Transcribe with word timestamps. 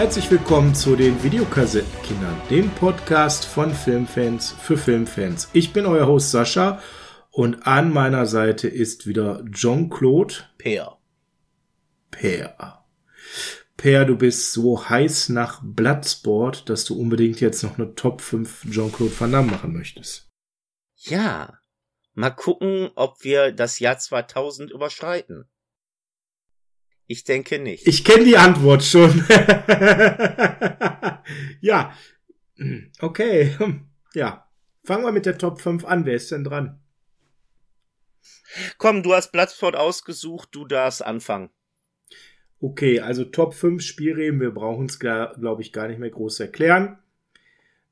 Herzlich 0.00 0.30
willkommen 0.30 0.74
zu 0.74 0.96
den 0.96 1.22
Videokassettenkindern, 1.22 2.40
dem 2.48 2.70
Podcast 2.70 3.44
von 3.44 3.74
Filmfans 3.74 4.50
für 4.50 4.78
Filmfans. 4.78 5.50
Ich 5.52 5.74
bin 5.74 5.84
euer 5.84 6.06
Host 6.06 6.30
Sascha 6.30 6.80
und 7.30 7.66
an 7.66 7.92
meiner 7.92 8.24
Seite 8.24 8.66
ist 8.66 9.06
wieder 9.06 9.44
Jean-Claude 9.50 10.36
Peer. 10.56 10.96
Peer. 12.10 12.82
Peer, 13.76 14.06
du 14.06 14.16
bist 14.16 14.54
so 14.54 14.88
heiß 14.88 15.28
nach 15.28 15.60
Bloodsport, 15.62 16.70
dass 16.70 16.86
du 16.86 16.98
unbedingt 16.98 17.42
jetzt 17.42 17.62
noch 17.62 17.76
eine 17.78 17.94
Top 17.94 18.22
5 18.22 18.70
Jean-Claude 18.70 19.20
Van 19.20 19.32
Damme 19.32 19.50
machen 19.50 19.74
möchtest. 19.74 20.30
Ja. 20.96 21.58
Mal 22.14 22.30
gucken, 22.30 22.90
ob 22.94 23.22
wir 23.22 23.52
das 23.52 23.78
Jahr 23.78 23.98
2000 23.98 24.70
überschreiten. 24.70 25.50
Ich 27.10 27.24
denke 27.24 27.58
nicht. 27.58 27.88
Ich 27.88 28.04
kenne 28.04 28.22
die 28.22 28.36
Antwort 28.36 28.84
schon. 28.84 29.10
ja. 31.60 31.92
Okay. 33.00 33.56
Ja. 34.14 34.48
Fangen 34.84 35.02
wir 35.02 35.10
mit 35.10 35.26
der 35.26 35.36
Top 35.36 35.60
5 35.60 35.84
an. 35.84 36.06
Wer 36.06 36.14
ist 36.14 36.30
denn 36.30 36.44
dran? 36.44 36.80
Komm, 38.78 39.02
du 39.02 39.12
hast 39.12 39.32
Bloodsport 39.32 39.74
ausgesucht, 39.74 40.50
du 40.52 40.64
darfst 40.64 41.04
anfangen. 41.04 41.50
Okay, 42.60 43.00
also 43.00 43.24
Top 43.24 43.54
5 43.54 43.82
Spielreben, 43.82 44.40
wir 44.40 44.52
brauchen 44.52 44.86
es, 44.86 45.00
glaube 45.00 45.62
ich, 45.62 45.72
gar 45.72 45.88
nicht 45.88 45.98
mehr 45.98 46.10
groß 46.10 46.38
erklären. 46.38 47.00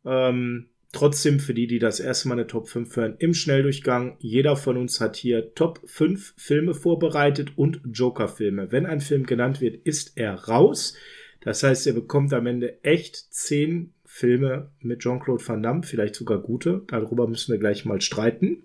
Ähm, 0.05 0.71
trotzdem 0.93 1.41
für 1.41 1.55
die, 1.55 1.67
die 1.67 1.79
das 1.79 2.01
erste 2.01 2.29
Mal 2.29 2.35
eine 2.35 2.47
Top 2.47 2.69
5 2.69 2.97
hören, 2.97 3.17
im 3.19 3.35
Schnelldurchgang. 3.35 4.17
Jeder 4.21 4.57
von 4.57 4.77
uns 4.77 5.01
hat 5.01 5.17
hier 5.17 5.55
Top 5.55 5.81
5 5.85 6.35
Filme 6.37 6.75
vorbereitet 6.75 7.53
und 7.57 7.81
Joker-Filme. 7.85 8.73
Wenn 8.73 8.87
ein 8.87 9.01
Film 9.01 9.27
genannt 9.27 9.61
wird, 9.61 9.77
ist 9.87 10.13
er 10.17 10.35
raus. 10.35 10.95
Das 11.41 11.63
heißt, 11.63 11.87
er 11.87 11.93
bekommt 11.93 12.33
am 12.33 12.47
Ende 12.47 12.83
echt 12.83 13.17
10 13.17 13.93
Filme 14.05 14.71
mit 14.81 15.01
Jean-Claude 15.01 15.47
Van 15.47 15.63
Damme, 15.63 15.83
vielleicht 15.83 16.15
sogar 16.15 16.39
gute. 16.39 16.83
Darüber 16.89 17.29
müssen 17.29 17.53
wir 17.53 17.59
gleich 17.59 17.85
mal 17.85 18.01
streiten. 18.01 18.65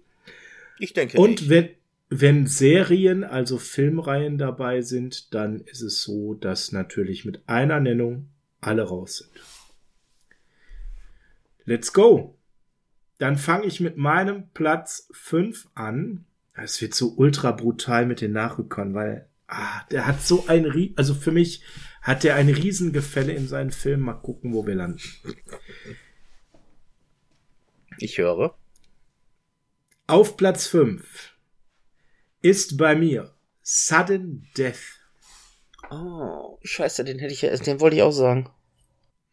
Ich 0.80 0.94
denke 0.94 1.18
Und 1.20 1.42
nicht. 1.42 1.50
wenn, 1.50 1.70
wenn 2.10 2.48
Serien, 2.48 3.24
also 3.24 3.58
Filmreihen 3.58 4.38
dabei 4.38 4.82
sind, 4.82 5.34
dann 5.34 5.62
ist 5.62 5.82
es 5.82 6.02
so, 6.02 6.34
dass 6.34 6.72
natürlich 6.72 7.26
mit 7.26 7.42
einer 7.48 7.80
Nennung 7.80 8.30
alle 8.62 8.84
raus 8.84 9.18
sind. 9.18 9.44
Let's 11.66 11.94
go. 11.94 12.38
Dann 13.18 13.38
fange 13.38 13.66
ich 13.66 13.80
mit 13.80 13.98
meinem 13.98 14.50
Platz 14.54 15.08
5 15.12 15.70
an. 15.76 16.26
Es 16.54 16.82
wird 16.82 16.94
so 16.94 17.14
ultra 17.16 17.52
brutal 17.52 18.06
mit 18.06 18.22
den 18.22 18.32
Nachrückern, 18.32 18.94
weil 18.94 19.30
ah, 19.48 19.82
der 19.92 20.06
hat 20.06 20.22
so 20.22 20.46
ein, 20.48 20.94
also 20.96 21.14
für 21.14 21.32
mich 21.32 21.64
hat 22.02 22.24
der 22.24 22.36
ein 22.36 22.50
Riesengefälle 22.50 23.34
in 23.34 23.48
seinen 23.48 23.72
Filmen. 23.72 24.04
Mal 24.04 24.14
gucken, 24.14 24.54
wo 24.54 24.68
wir 24.68 24.76
landen. 24.76 25.02
Ich 27.98 28.18
höre. 28.18 28.58
Auf 30.08 30.36
Platz 30.36 30.68
5 30.68 31.34
ist 32.42 32.78
bei 32.78 32.96
mir 32.96 33.34
Sudden 33.62 34.48
Death. 34.58 35.00
Oh, 35.90 36.60
scheiße, 36.62 37.06
den 37.06 37.20
hätte 37.20 37.34
ich 37.34 37.44
ja, 37.44 37.56
den 37.56 37.80
wollte 37.80 37.96
ich 37.96 38.02
auch 38.02 38.12
sagen. 38.12 38.50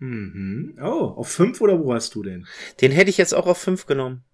Mhm. 0.00 0.78
Oh, 0.82 1.14
auf 1.16 1.28
5 1.28 1.60
oder 1.60 1.78
wo 1.78 1.94
hast 1.94 2.14
du 2.14 2.22
den? 2.22 2.46
Den 2.80 2.90
hätte 2.90 3.10
ich 3.10 3.18
jetzt 3.18 3.34
auch 3.34 3.46
auf 3.46 3.58
5 3.58 3.86
genommen. 3.86 4.24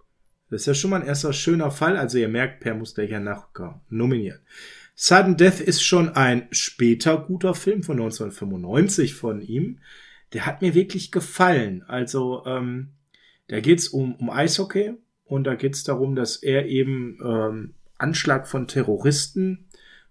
Das 0.49 0.63
ist 0.63 0.67
ja 0.67 0.75
schon 0.75 0.91
mal 0.91 1.01
ein 1.01 1.07
erster 1.07 1.33
schöner 1.33 1.71
Fall. 1.71 1.97
Also 1.97 2.19
ihr 2.19 2.29
merkt, 2.29 2.61
Per 2.61 2.75
muss 2.75 2.95
gleich 2.95 3.11
ja 3.11 3.21
nachkommen. 3.21 3.81
Nominieren. 3.91 4.41
Sudden 4.95 5.37
Death 5.37 5.61
ist 5.61 5.83
schon 5.83 6.11
ein 6.11 6.49
später 6.53 7.19
guter 7.19 7.55
Film 7.55 7.83
von 7.83 7.97
1995 7.97 9.15
von 9.15 9.43
ihm. 9.43 9.81
Der 10.33 10.47
hat 10.47 10.63
mir 10.63 10.75
wirklich 10.75 11.11
gefallen. 11.11 11.83
Also 11.87 12.45
ähm, 12.47 12.93
da 13.49 13.61
geht's 13.61 13.89
um, 13.89 14.15
um 14.15 14.31
Eishockey 14.31 14.95
und 15.25 15.45
da 15.45 15.55
geht's 15.57 15.85
darum, 15.85 16.15
dass 16.15 16.37
er 16.37 16.67
eben 16.67 17.19
ähm, 17.23 17.75
Anschlag 17.99 18.47
von 18.47 18.69
Terroristen 18.69 19.66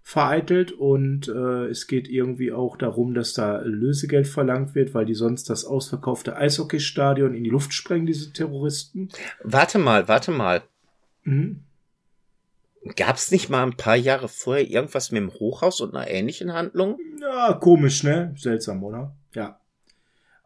vereitelt 0.06 0.70
und 0.70 1.26
äh, 1.26 1.66
es 1.66 1.88
geht 1.88 2.06
irgendwie 2.08 2.52
auch 2.52 2.76
darum, 2.76 3.12
dass 3.12 3.32
da 3.32 3.58
Lösegeld 3.62 4.28
verlangt 4.28 4.76
wird, 4.76 4.94
weil 4.94 5.04
die 5.04 5.16
sonst 5.16 5.50
das 5.50 5.64
ausverkaufte 5.64 6.36
Eishockeystadion 6.36 7.34
in 7.34 7.42
die 7.42 7.50
Luft 7.50 7.72
sprengen, 7.74 8.06
diese 8.06 8.32
Terroristen. 8.32 9.08
Warte 9.42 9.80
mal, 9.80 10.06
warte 10.06 10.30
mal. 10.30 10.62
Mhm. 11.24 11.64
Gab's 12.94 13.32
nicht 13.32 13.50
mal 13.50 13.64
ein 13.64 13.76
paar 13.76 13.96
Jahre 13.96 14.28
vorher 14.28 14.70
irgendwas 14.70 15.10
mit 15.10 15.22
dem 15.22 15.32
Hochhaus 15.32 15.80
und 15.80 15.96
einer 15.96 16.08
ähnlichen 16.08 16.52
Handlung? 16.52 17.00
Ja, 17.20 17.54
komisch, 17.54 18.04
ne? 18.04 18.32
Seltsam, 18.38 18.84
oder? 18.84 19.12
Ja. 19.34 19.58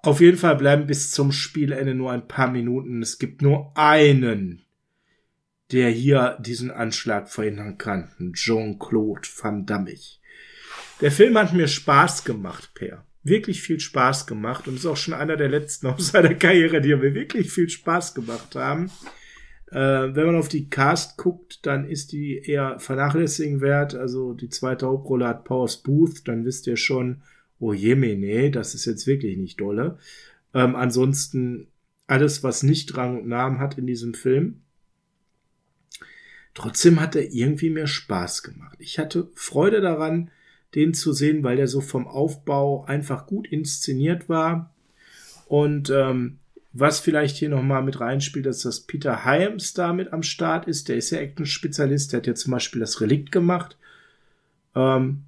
Auf 0.02 0.22
jeden 0.22 0.38
Fall 0.38 0.56
bleiben 0.56 0.86
bis 0.86 1.10
zum 1.10 1.32
Spielende 1.32 1.94
nur 1.94 2.12
ein 2.12 2.26
paar 2.26 2.50
Minuten. 2.50 3.02
Es 3.02 3.18
gibt 3.18 3.42
nur 3.42 3.72
einen, 3.76 4.62
der 5.72 5.90
hier 5.90 6.36
diesen 6.40 6.70
Anschlag 6.70 7.28
verhindern 7.28 7.78
kann. 7.78 8.10
Jean-Claude 8.32 9.28
Van 9.40 9.66
Damme. 9.66 9.96
Der 11.00 11.12
Film 11.12 11.38
hat 11.38 11.52
mir 11.52 11.68
Spaß 11.68 12.24
gemacht, 12.24 12.72
Per. 12.74 13.04
Wirklich 13.22 13.62
viel 13.62 13.80
Spaß 13.80 14.26
gemacht 14.26 14.66
und 14.66 14.76
ist 14.76 14.86
auch 14.86 14.96
schon 14.96 15.14
einer 15.14 15.36
der 15.36 15.48
letzten 15.48 15.86
aus 15.88 16.08
seiner 16.08 16.34
Karriere, 16.34 16.80
die 16.80 16.94
mir 16.94 17.14
wirklich 17.14 17.50
viel 17.52 17.68
Spaß 17.68 18.14
gemacht 18.14 18.54
haben. 18.54 18.90
Äh, 19.70 20.14
wenn 20.14 20.26
man 20.26 20.36
auf 20.36 20.48
die 20.48 20.68
Cast 20.68 21.16
guckt, 21.16 21.64
dann 21.64 21.84
ist 21.84 22.12
die 22.12 22.38
eher 22.38 22.78
vernachlässigenswert. 22.80 23.94
Also 23.94 24.34
die 24.34 24.48
zweite 24.48 24.86
Hauptrolle 24.86 25.28
hat 25.28 25.44
Powers 25.44 25.78
Booth, 25.78 26.26
dann 26.26 26.44
wisst 26.44 26.66
ihr 26.66 26.76
schon, 26.76 27.22
oh 27.60 27.72
jemine, 27.72 28.50
das 28.50 28.74
ist 28.74 28.86
jetzt 28.86 29.06
wirklich 29.06 29.36
nicht 29.36 29.60
dolle. 29.60 29.98
Ähm, 30.54 30.74
ansonsten 30.74 31.68
alles, 32.06 32.42
was 32.42 32.64
nicht 32.64 32.96
Rang 32.96 33.20
und 33.20 33.28
Namen 33.28 33.60
hat 33.60 33.78
in 33.78 33.86
diesem 33.86 34.14
Film. 34.14 34.62
Trotzdem 36.54 37.00
hat 37.00 37.16
er 37.16 37.32
irgendwie 37.32 37.70
mehr 37.70 37.86
Spaß 37.86 38.42
gemacht. 38.42 38.76
Ich 38.80 38.98
hatte 38.98 39.28
Freude 39.34 39.80
daran, 39.80 40.30
den 40.74 40.94
zu 40.94 41.12
sehen, 41.12 41.42
weil 41.42 41.56
der 41.56 41.68
so 41.68 41.80
vom 41.80 42.06
Aufbau 42.06 42.84
einfach 42.84 43.26
gut 43.26 43.46
inszeniert 43.48 44.28
war. 44.28 44.72
Und 45.46 45.90
ähm, 45.90 46.38
was 46.72 47.00
vielleicht 47.00 47.36
hier 47.36 47.48
nochmal 47.48 47.82
mit 47.82 48.00
reinspielt, 48.00 48.46
dass 48.46 48.62
das 48.62 48.80
Peter 48.80 49.24
Hyams 49.24 49.74
da 49.74 49.92
mit 49.92 50.12
am 50.12 50.22
Start 50.22 50.68
ist. 50.68 50.88
Der 50.88 50.96
ist 50.96 51.10
ja 51.10 51.18
Action-Spezialist. 51.18 52.12
Der 52.12 52.18
hat 52.18 52.26
ja 52.26 52.34
zum 52.34 52.52
Beispiel 52.52 52.80
das 52.80 53.00
Relikt 53.00 53.32
gemacht. 53.32 53.76
Ähm, 54.74 55.24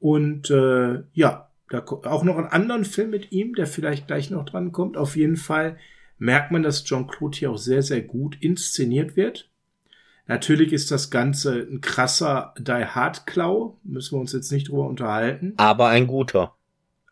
und 0.00 0.50
äh, 0.50 1.02
ja, 1.14 1.48
da 1.70 1.80
kommt 1.80 2.06
auch 2.06 2.24
noch 2.24 2.36
einen 2.36 2.48
anderen 2.48 2.84
Film 2.84 3.10
mit 3.10 3.32
ihm, 3.32 3.54
der 3.54 3.66
vielleicht 3.66 4.06
gleich 4.06 4.30
noch 4.30 4.44
dran 4.44 4.72
kommt. 4.72 4.96
Auf 4.98 5.16
jeden 5.16 5.36
Fall 5.36 5.78
merkt 6.18 6.50
man, 6.50 6.62
dass 6.62 6.88
John 6.88 7.06
Claude 7.06 7.36
hier 7.36 7.50
auch 7.50 7.58
sehr, 7.58 7.82
sehr 7.82 8.02
gut 8.02 8.36
inszeniert 8.40 9.16
wird. 9.16 9.50
Natürlich 10.26 10.72
ist 10.72 10.90
das 10.90 11.10
Ganze 11.10 11.66
ein 11.70 11.80
krasser 11.80 12.54
Die 12.58 12.86
Hard 12.86 13.26
Klau. 13.26 13.78
Müssen 13.82 14.16
wir 14.16 14.20
uns 14.20 14.32
jetzt 14.32 14.52
nicht 14.52 14.68
drüber 14.68 14.86
unterhalten. 14.86 15.54
Aber 15.56 15.88
ein 15.88 16.06
guter. 16.06 16.54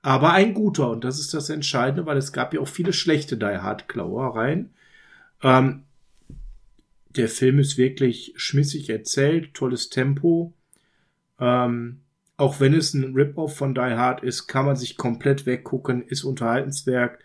Aber 0.02 0.32
ein 0.32 0.54
guter. 0.54 0.90
Und 0.90 1.04
das 1.04 1.18
ist 1.18 1.34
das 1.34 1.50
Entscheidende, 1.50 2.06
weil 2.06 2.16
es 2.16 2.32
gab 2.32 2.54
ja 2.54 2.60
auch 2.60 2.68
viele 2.68 2.92
schlechte 2.92 3.36
Die 3.36 3.44
Hard 3.44 3.88
Klauereien. 3.88 4.70
Ähm, 5.42 5.82
der 7.16 7.28
Film 7.28 7.58
ist 7.58 7.76
wirklich 7.76 8.32
schmissig 8.36 8.88
erzählt, 8.88 9.54
tolles 9.54 9.90
Tempo. 9.90 10.54
Ähm, 11.40 12.02
auch 12.36 12.60
wenn 12.60 12.72
es 12.72 12.94
ein 12.94 13.12
Rip-Off 13.14 13.56
von 13.56 13.74
Die 13.74 13.80
Hard 13.80 14.22
ist, 14.22 14.46
kann 14.46 14.64
man 14.64 14.76
sich 14.76 14.96
komplett 14.96 15.44
weggucken, 15.44 16.02
ist 16.02 16.24
unterhaltenswert. 16.24 17.18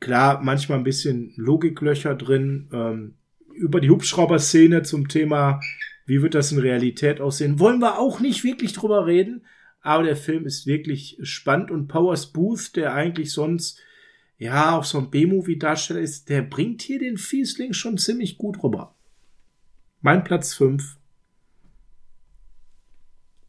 Klar, 0.00 0.42
manchmal 0.42 0.78
ein 0.78 0.84
bisschen 0.84 1.32
Logiklöcher 1.36 2.14
drin. 2.14 2.68
Ähm, 2.72 3.14
über 3.54 3.80
die 3.80 3.90
Hubschrauber-Szene 3.90 4.82
zum 4.82 5.08
Thema, 5.08 5.60
wie 6.06 6.22
wird 6.22 6.34
das 6.34 6.50
in 6.50 6.58
Realität 6.58 7.20
aussehen, 7.20 7.58
wollen 7.58 7.80
wir 7.80 7.98
auch 7.98 8.18
nicht 8.18 8.42
wirklich 8.42 8.72
drüber 8.72 9.06
reden. 9.06 9.44
Aber 9.82 10.02
der 10.02 10.16
Film 10.16 10.46
ist 10.46 10.66
wirklich 10.66 11.18
spannend 11.22 11.70
und 11.70 11.88
Powers 11.88 12.32
Booth, 12.32 12.76
der 12.76 12.94
eigentlich 12.94 13.32
sonst 13.32 13.78
ja 14.38 14.76
auch 14.76 14.84
so 14.84 14.98
ein 14.98 15.10
B-Movie-Darsteller 15.10 16.00
ist, 16.00 16.30
der 16.30 16.42
bringt 16.42 16.80
hier 16.82 16.98
den 16.98 17.18
Fiesling 17.18 17.74
schon 17.74 17.98
ziemlich 17.98 18.38
gut 18.38 18.62
rüber. 18.62 18.94
Mein 20.00 20.24
Platz 20.24 20.54
5. 20.54 20.96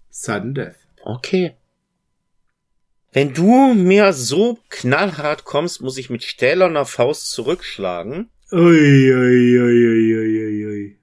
Sudden 0.09 0.54
Death. 0.54 0.75
Okay. 1.04 1.56
Wenn 3.13 3.34
du 3.34 3.74
mir 3.74 4.13
so 4.13 4.58
knallhart 4.69 5.44
kommst, 5.44 5.81
muss 5.81 5.98
ich 5.98 6.10
mit 6.10 6.24
stählerner 6.24 6.86
Faust 6.86 7.31
zurückschlagen. 7.31 8.30
Ui, 8.54 8.60
ui, 8.60 9.60
ui, 9.60 9.88
ui, 9.88 10.18
ui, 10.18 10.66
ui. 10.66 11.00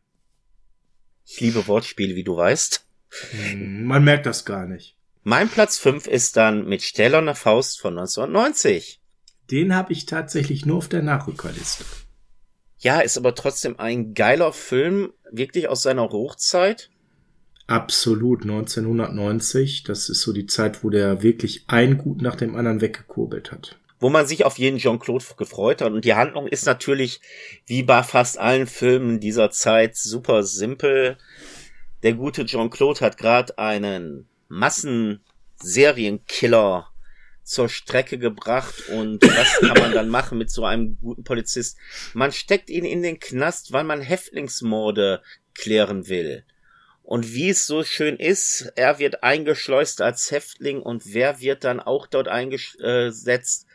Ich 1.26 1.40
liebe 1.40 1.66
Wortspiele, 1.66 2.14
wie 2.14 2.25
du 2.25 2.37
weißt. 2.37 2.87
Hm, 3.32 3.84
Man 3.84 4.05
merkt 4.05 4.25
das 4.25 4.46
gar 4.46 4.66
nicht. 4.66 4.96
Mein 5.22 5.50
Platz 5.50 5.76
5 5.76 6.06
ist 6.06 6.38
dann 6.38 6.66
mit 6.66 6.82
stählerner 6.82 7.34
Faust 7.34 7.78
von 7.78 7.99
1990. 7.99 9.00
Den 9.50 9.75
habe 9.75 9.93
ich 9.93 10.06
tatsächlich 10.06 10.64
nur 10.64 10.78
auf 10.78 10.88
der 10.88 11.02
Nachrückerliste. 11.02 11.84
Ja, 12.78 13.00
ist 13.00 13.19
aber 13.19 13.34
trotzdem 13.34 13.78
ein 13.78 14.14
geiler 14.14 14.54
Film, 14.54 15.12
wirklich 15.31 15.69
aus 15.69 15.82
seiner 15.82 16.08
Hochzeit. 16.08 16.90
Absolut, 17.68 18.42
1990. 18.42 19.84
Das 19.84 20.08
ist 20.08 20.22
so 20.22 20.32
die 20.32 20.46
Zeit, 20.46 20.82
wo 20.82 20.88
der 20.88 21.22
wirklich 21.22 21.64
ein 21.66 21.98
Gut 21.98 22.22
nach 22.22 22.34
dem 22.34 22.56
anderen 22.56 22.80
weggekurbelt 22.80 23.52
hat. 23.52 23.76
Wo 24.00 24.08
man 24.08 24.26
sich 24.26 24.46
auf 24.46 24.58
jeden 24.58 24.78
Jean-Claude 24.78 25.26
gefreut 25.36 25.82
hat. 25.82 25.92
Und 25.92 26.06
die 26.06 26.14
Handlung 26.14 26.48
ist 26.48 26.64
natürlich, 26.64 27.20
wie 27.66 27.82
bei 27.82 28.02
fast 28.02 28.38
allen 28.38 28.66
Filmen 28.66 29.20
dieser 29.20 29.50
Zeit, 29.50 29.96
super 29.96 30.44
simpel. 30.44 31.18
Der 32.02 32.14
gute 32.14 32.46
Jean-Claude 32.46 33.00
hat 33.00 33.18
gerade 33.18 33.58
einen 33.58 34.26
Massenserienkiller 34.48 36.88
zur 37.42 37.68
Strecke 37.68 38.16
gebracht 38.18 38.88
und 38.88 39.22
was 39.22 39.58
kann 39.60 39.78
man 39.78 39.92
dann 39.92 40.08
machen 40.08 40.38
mit 40.38 40.50
so 40.50 40.64
einem 40.64 40.96
guten 41.00 41.24
Polizist? 41.24 41.76
Man 42.14 42.32
steckt 42.32 42.70
ihn 42.70 42.86
in 42.86 43.02
den 43.02 43.20
Knast, 43.20 43.72
weil 43.72 43.84
man 43.84 44.00
Häftlingsmorde 44.00 45.22
klären 45.54 46.08
will. 46.08 46.44
Und 47.08 47.32
wie 47.32 47.49
es 47.49 47.66
so 47.66 47.84
schön 47.84 48.16
ist, 48.16 48.70
er 48.76 48.99
wird 48.99 49.22
eingeschleust 49.22 50.02
als 50.02 50.31
Häftling 50.31 50.82
und 50.82 51.14
wer 51.14 51.40
wird 51.40 51.64
dann 51.64 51.81
auch 51.81 52.06
dort 52.06 52.28
eingesetzt? 52.28 53.66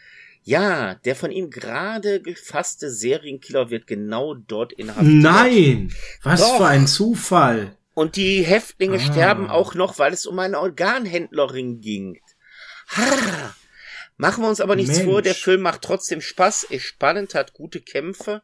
Ja, 0.43 0.93
der 1.03 1.15
von 1.15 1.31
ihm 1.31 1.49
gerade 1.49 2.21
gefasste 2.21 2.91
Serienkiller 2.91 3.71
wird 3.71 3.87
genau 3.87 4.35
dort 4.35 4.71
inhaftiert. 4.73 5.23
Nein! 5.23 5.91
Was 6.21 6.41
Doch. 6.41 6.57
für 6.57 6.67
ein 6.67 6.85
Zufall! 6.85 7.75
Und 7.95 8.17
die 8.17 8.43
Häftlinge 8.43 8.97
ah. 8.97 8.99
sterben 8.99 9.49
auch 9.49 9.73
noch, 9.73 9.97
weil 9.97 10.13
es 10.13 10.27
um 10.27 10.37
eine 10.37 10.59
Organhändlerin 10.59 11.81
ging. 11.81 12.19
Ha! 12.89 13.55
Machen 14.15 14.43
wir 14.43 14.49
uns 14.49 14.61
aber 14.61 14.75
nichts 14.75 14.97
Mensch. 14.97 15.09
vor, 15.09 15.23
der 15.23 15.33
Film 15.33 15.61
macht 15.61 15.81
trotzdem 15.81 16.21
Spaß, 16.21 16.65
ist 16.65 16.83
spannend, 16.83 17.33
hat 17.33 17.53
gute 17.53 17.81
Kämpfe. 17.81 18.43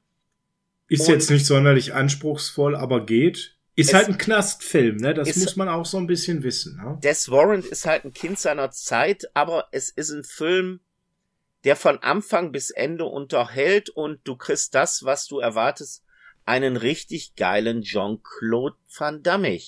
Ist 0.87 1.07
jetzt 1.07 1.29
nicht 1.29 1.45
sonderlich 1.45 1.93
anspruchsvoll, 1.93 2.75
aber 2.75 3.05
geht. 3.05 3.58
Ist 3.79 3.93
halt 3.93 4.07
ein 4.07 4.17
Knastfilm, 4.17 4.97
ne? 4.97 5.13
Das 5.13 5.35
muss 5.35 5.55
man 5.55 5.69
auch 5.69 5.85
so 5.85 5.97
ein 5.97 6.07
bisschen 6.07 6.43
wissen. 6.43 6.77
Ne? 6.77 6.99
Des 7.03 7.29
Warrant 7.29 7.65
ist 7.65 7.85
halt 7.85 8.05
ein 8.05 8.13
Kind 8.13 8.39
seiner 8.39 8.71
Zeit, 8.71 9.29
aber 9.33 9.67
es 9.71 9.89
ist 9.89 10.09
ein 10.11 10.23
Film, 10.23 10.79
der 11.63 11.75
von 11.75 11.99
Anfang 11.99 12.51
bis 12.51 12.71
Ende 12.71 13.05
unterhält 13.05 13.89
und 13.89 14.19
du 14.23 14.35
kriegst 14.35 14.75
das, 14.75 15.03
was 15.03 15.27
du 15.27 15.39
erwartest, 15.39 16.03
einen 16.45 16.77
richtig 16.77 17.35
geilen 17.35 17.83
Jean-Claude 17.83 18.75
Van 18.97 19.21
Damme. 19.21 19.59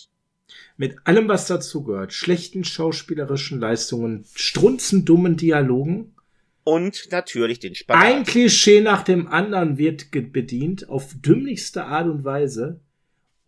Mit 0.77 0.97
allem, 1.05 1.27
was 1.27 1.47
dazugehört. 1.47 2.13
Schlechten 2.13 2.63
schauspielerischen 2.63 3.59
Leistungen, 3.59 4.25
strunzendummen 4.33 5.37
Dialogen. 5.37 6.15
Und 6.63 7.07
natürlich 7.11 7.59
den 7.59 7.75
Spagat. 7.75 8.03
Ein 8.03 8.23
Klischee 8.23 8.81
nach 8.81 9.03
dem 9.03 9.27
anderen 9.27 9.77
wird 9.77 10.11
bedient, 10.11 10.89
auf 10.89 11.13
dümmlichste 11.15 11.85
Art 11.85 12.07
und 12.07 12.23
Weise. 12.23 12.79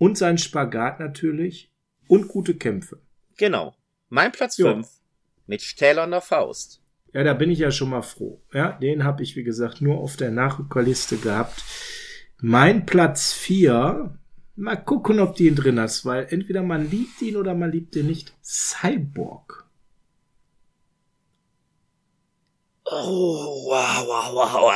Und 0.03 0.17
sein 0.17 0.37
Spagat 0.37 0.99
natürlich. 0.99 1.71
Und 2.09 2.27
gute 2.27 2.55
Kämpfe. 2.55 2.99
Genau. 3.37 3.73
Mein 4.09 4.33
Platz 4.33 4.57
5 4.57 4.85
mit 5.47 5.61
stählerner 5.61 6.19
Faust. 6.19 6.81
Ja, 7.13 7.23
da 7.23 7.33
bin 7.33 7.49
ich 7.49 7.59
ja 7.59 7.71
schon 7.71 7.89
mal 7.89 8.01
froh. 8.01 8.41
Ja, 8.51 8.73
den 8.73 9.05
habe 9.05 9.23
ich, 9.23 9.37
wie 9.37 9.45
gesagt, 9.45 9.79
nur 9.79 9.99
auf 9.99 10.17
der 10.17 10.29
Nachrückerliste 10.29 11.15
gehabt. 11.15 11.63
Mein 12.41 12.85
Platz 12.85 13.31
4 13.31 14.19
Mal 14.55 14.75
gucken, 14.75 15.21
ob 15.21 15.35
die 15.35 15.47
ihn 15.47 15.55
drin 15.55 15.79
hast, 15.79 16.05
weil 16.05 16.27
entweder 16.29 16.63
man 16.63 16.91
liebt 16.91 17.21
ihn 17.21 17.37
oder 17.37 17.55
man 17.55 17.71
liebt 17.71 17.95
ihn 17.95 18.07
nicht. 18.07 18.33
Cyborg. 18.43 19.65
Oh, 22.83 23.69
wow, 23.69 24.05
wow, 24.05 24.53
wow. 24.53 24.73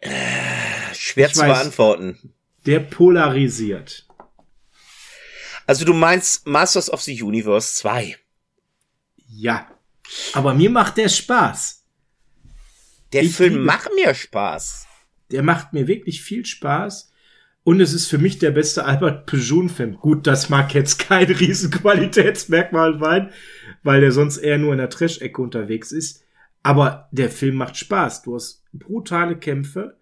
Äh, 0.00 0.92
schwer 0.92 1.28
ich 1.28 1.34
zu 1.34 1.42
weiß, 1.42 1.60
beantworten. 1.60 2.34
Der 2.66 2.80
polarisiert. 2.80 4.06
Also 5.66 5.84
du 5.84 5.94
meinst 5.94 6.46
Masters 6.46 6.90
of 6.90 7.02
the 7.02 7.22
Universe 7.22 7.74
2. 7.76 8.16
Ja. 9.28 9.68
Aber 10.32 10.54
mir 10.54 10.70
macht 10.70 10.96
der 10.96 11.08
Spaß. 11.08 11.84
Der 13.12 13.22
ich 13.22 13.34
Film 13.34 13.64
macht 13.64 13.90
mir 13.94 14.14
Spaß. 14.14 14.86
Der 15.30 15.42
macht 15.42 15.72
mir 15.72 15.86
wirklich 15.86 16.22
viel 16.22 16.44
Spaß. 16.44 17.12
Und 17.64 17.80
es 17.80 17.92
ist 17.92 18.08
für 18.08 18.18
mich 18.18 18.38
der 18.38 18.50
beste 18.50 18.84
Albert 18.84 19.26
Peugeot-Film. 19.26 19.96
Gut, 19.98 20.26
das 20.26 20.48
mag 20.48 20.74
jetzt 20.74 20.98
kein 20.98 21.26
Riesenqualitätsmerkmal 21.30 22.98
sein, 22.98 23.30
weil 23.82 24.00
der 24.00 24.10
sonst 24.12 24.38
eher 24.38 24.58
nur 24.58 24.72
in 24.72 24.78
der 24.78 24.90
Trash-Ecke 24.90 25.40
unterwegs 25.40 25.92
ist. 25.92 26.24
Aber 26.62 27.08
der 27.12 27.30
Film 27.30 27.56
macht 27.56 27.76
Spaß. 27.76 28.22
Du 28.22 28.34
hast 28.34 28.64
brutale 28.72 29.36
Kämpfe. 29.36 29.96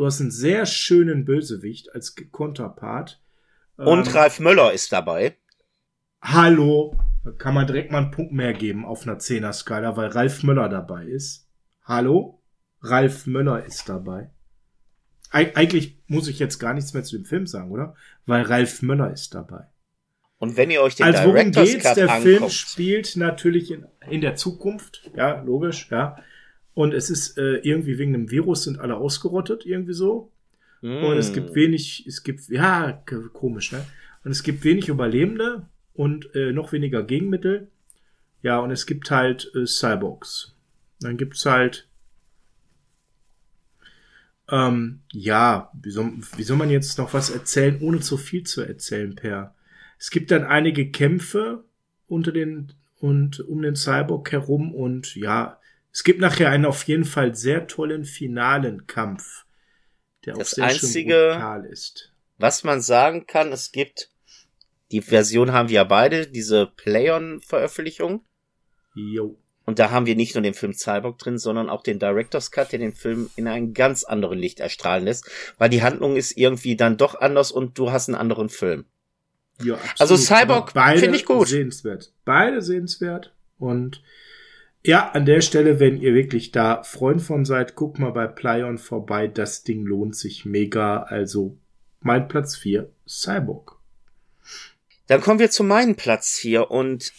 Du 0.00 0.06
hast 0.06 0.18
einen 0.18 0.30
sehr 0.30 0.64
schönen 0.64 1.26
Bösewicht 1.26 1.94
als 1.94 2.14
Konterpart. 2.30 3.20
Und 3.76 4.06
ähm, 4.06 4.12
Ralf 4.14 4.40
Möller 4.40 4.72
ist 4.72 4.92
dabei. 4.92 5.36
Hallo. 6.22 6.96
Da 7.22 7.32
kann 7.32 7.52
man 7.52 7.66
direkt 7.66 7.92
mal 7.92 7.98
einen 7.98 8.10
Punkt 8.10 8.32
mehr 8.32 8.54
geben 8.54 8.86
auf 8.86 9.02
einer 9.02 9.18
10er-Skala, 9.18 9.98
weil 9.98 10.08
Ralf 10.08 10.42
Möller 10.42 10.70
dabei 10.70 11.04
ist. 11.04 11.46
Hallo? 11.84 12.40
Ralf 12.80 13.26
Möller 13.26 13.66
ist 13.66 13.90
dabei. 13.90 14.30
Eig 15.32 15.54
eigentlich 15.58 15.98
muss 16.06 16.28
ich 16.28 16.38
jetzt 16.38 16.58
gar 16.58 16.72
nichts 16.72 16.94
mehr 16.94 17.04
zu 17.04 17.18
dem 17.18 17.26
Film 17.26 17.46
sagen, 17.46 17.70
oder? 17.70 17.94
Weil 18.24 18.44
Ralf 18.44 18.80
Möller 18.80 19.12
ist 19.12 19.34
dabei. 19.34 19.66
Und 20.38 20.56
wenn 20.56 20.70
ihr 20.70 20.80
euch 20.80 20.94
den 20.94 21.04
also, 21.04 21.24
worum 21.24 21.52
geht's? 21.52 21.84
Cut 21.84 21.98
Der 21.98 22.08
anguckt. 22.08 22.22
Film 22.22 22.48
spielt 22.48 23.16
natürlich 23.16 23.70
in, 23.70 23.84
in 24.08 24.22
der 24.22 24.34
Zukunft, 24.34 25.10
ja, 25.14 25.42
logisch, 25.42 25.90
ja. 25.90 26.16
Und 26.80 26.94
es 26.94 27.10
ist 27.10 27.36
äh, 27.36 27.56
irgendwie 27.56 27.98
wegen 27.98 28.14
einem 28.14 28.30
Virus 28.30 28.64
sind 28.64 28.78
alle 28.78 28.96
ausgerottet, 28.96 29.66
irgendwie 29.66 29.92
so. 29.92 30.32
Mm. 30.80 31.04
Und 31.04 31.18
es 31.18 31.34
gibt 31.34 31.54
wenig, 31.54 32.06
es 32.06 32.22
gibt, 32.22 32.48
ja, 32.48 32.92
komisch, 33.34 33.72
ne? 33.72 33.84
Und 34.24 34.30
es 34.30 34.42
gibt 34.42 34.64
wenig 34.64 34.88
Überlebende 34.88 35.66
und 35.92 36.34
äh, 36.34 36.54
noch 36.54 36.72
weniger 36.72 37.02
Gegenmittel. 37.02 37.68
Ja, 38.40 38.60
und 38.60 38.70
es 38.70 38.86
gibt 38.86 39.10
halt 39.10 39.52
äh, 39.54 39.66
Cyborgs. 39.66 40.56
Dann 41.00 41.18
gibt's 41.18 41.44
halt 41.44 41.86
ähm, 44.48 45.00
ja, 45.12 45.70
wie 45.82 45.90
soll, 45.90 46.12
wie 46.38 46.42
soll 46.44 46.56
man 46.56 46.70
jetzt 46.70 46.96
noch 46.96 47.12
was 47.12 47.28
erzählen, 47.28 47.78
ohne 47.82 48.00
zu 48.00 48.16
viel 48.16 48.44
zu 48.44 48.62
erzählen, 48.62 49.14
Per? 49.14 49.54
Es 49.98 50.10
gibt 50.10 50.30
dann 50.30 50.44
einige 50.44 50.90
Kämpfe 50.90 51.62
unter 52.06 52.32
den 52.32 52.72
und 53.00 53.40
um 53.40 53.60
den 53.60 53.76
Cyborg 53.76 54.32
herum 54.32 54.74
und 54.74 55.14
ja, 55.14 55.59
es 55.92 56.04
gibt 56.04 56.20
nachher 56.20 56.50
einen 56.50 56.66
auf 56.66 56.84
jeden 56.84 57.04
Fall 57.04 57.34
sehr 57.34 57.66
tollen 57.66 58.04
finalen 58.04 58.86
Kampf, 58.86 59.44
der 60.24 60.34
das 60.34 60.52
auch 60.52 60.54
sehr 60.56 60.64
einzige, 60.64 61.12
schön 61.12 61.32
brutal 61.32 61.64
ist. 61.66 62.12
Was 62.38 62.64
man 62.64 62.80
sagen 62.80 63.26
kann, 63.26 63.52
es 63.52 63.72
gibt 63.72 64.10
die 64.92 65.02
Version 65.02 65.52
haben 65.52 65.68
wir 65.68 65.76
ja 65.76 65.84
beide, 65.84 66.26
diese 66.26 66.66
Play-on-Veröffentlichung. 66.66 68.24
Jo. 68.94 69.38
Und 69.64 69.78
da 69.78 69.90
haben 69.90 70.06
wir 70.06 70.16
nicht 70.16 70.34
nur 70.34 70.42
den 70.42 70.54
Film 70.54 70.72
Cyborg 70.74 71.18
drin, 71.18 71.38
sondern 71.38 71.70
auch 71.70 71.82
den 71.82 72.00
Director's 72.00 72.50
Cut, 72.50 72.72
der 72.72 72.80
den 72.80 72.92
Film 72.92 73.30
in 73.36 73.46
ein 73.46 73.72
ganz 73.72 74.02
anderes 74.02 74.36
Licht 74.36 74.58
erstrahlen 74.58 75.04
lässt, 75.04 75.30
weil 75.58 75.70
die 75.70 75.82
Handlung 75.82 76.16
ist 76.16 76.36
irgendwie 76.36 76.74
dann 76.74 76.96
doch 76.96 77.14
anders 77.14 77.52
und 77.52 77.78
du 77.78 77.92
hast 77.92 78.08
einen 78.08 78.16
anderen 78.16 78.48
Film. 78.48 78.84
Ja, 79.62 79.74
absolut. 79.74 80.00
Also 80.00 80.16
Cyborg 80.16 80.72
finde 80.72 81.16
ich 81.16 81.24
gut. 81.24 81.46
Sehenswert. 81.46 82.12
Beide 82.24 82.62
sehenswert 82.62 83.32
und 83.58 84.02
ja, 84.82 85.10
an 85.10 85.26
der 85.26 85.42
Stelle, 85.42 85.78
wenn 85.78 86.00
ihr 86.00 86.14
wirklich 86.14 86.52
da 86.52 86.82
Freund 86.82 87.20
von 87.20 87.44
seid, 87.44 87.74
guckt 87.74 87.98
mal 87.98 88.12
bei 88.12 88.26
Plyon 88.26 88.78
vorbei. 88.78 89.28
Das 89.28 89.62
Ding 89.62 89.84
lohnt 89.84 90.16
sich 90.16 90.44
mega. 90.44 91.02
Also 91.02 91.58
mein 92.00 92.28
Platz 92.28 92.56
4, 92.56 92.90
Cyborg. 93.06 93.76
Dann 95.06 95.20
kommen 95.20 95.38
wir 95.38 95.50
zu 95.50 95.64
meinem 95.64 95.96
Platz 95.96 96.38
4 96.38 96.70
und 96.70 97.12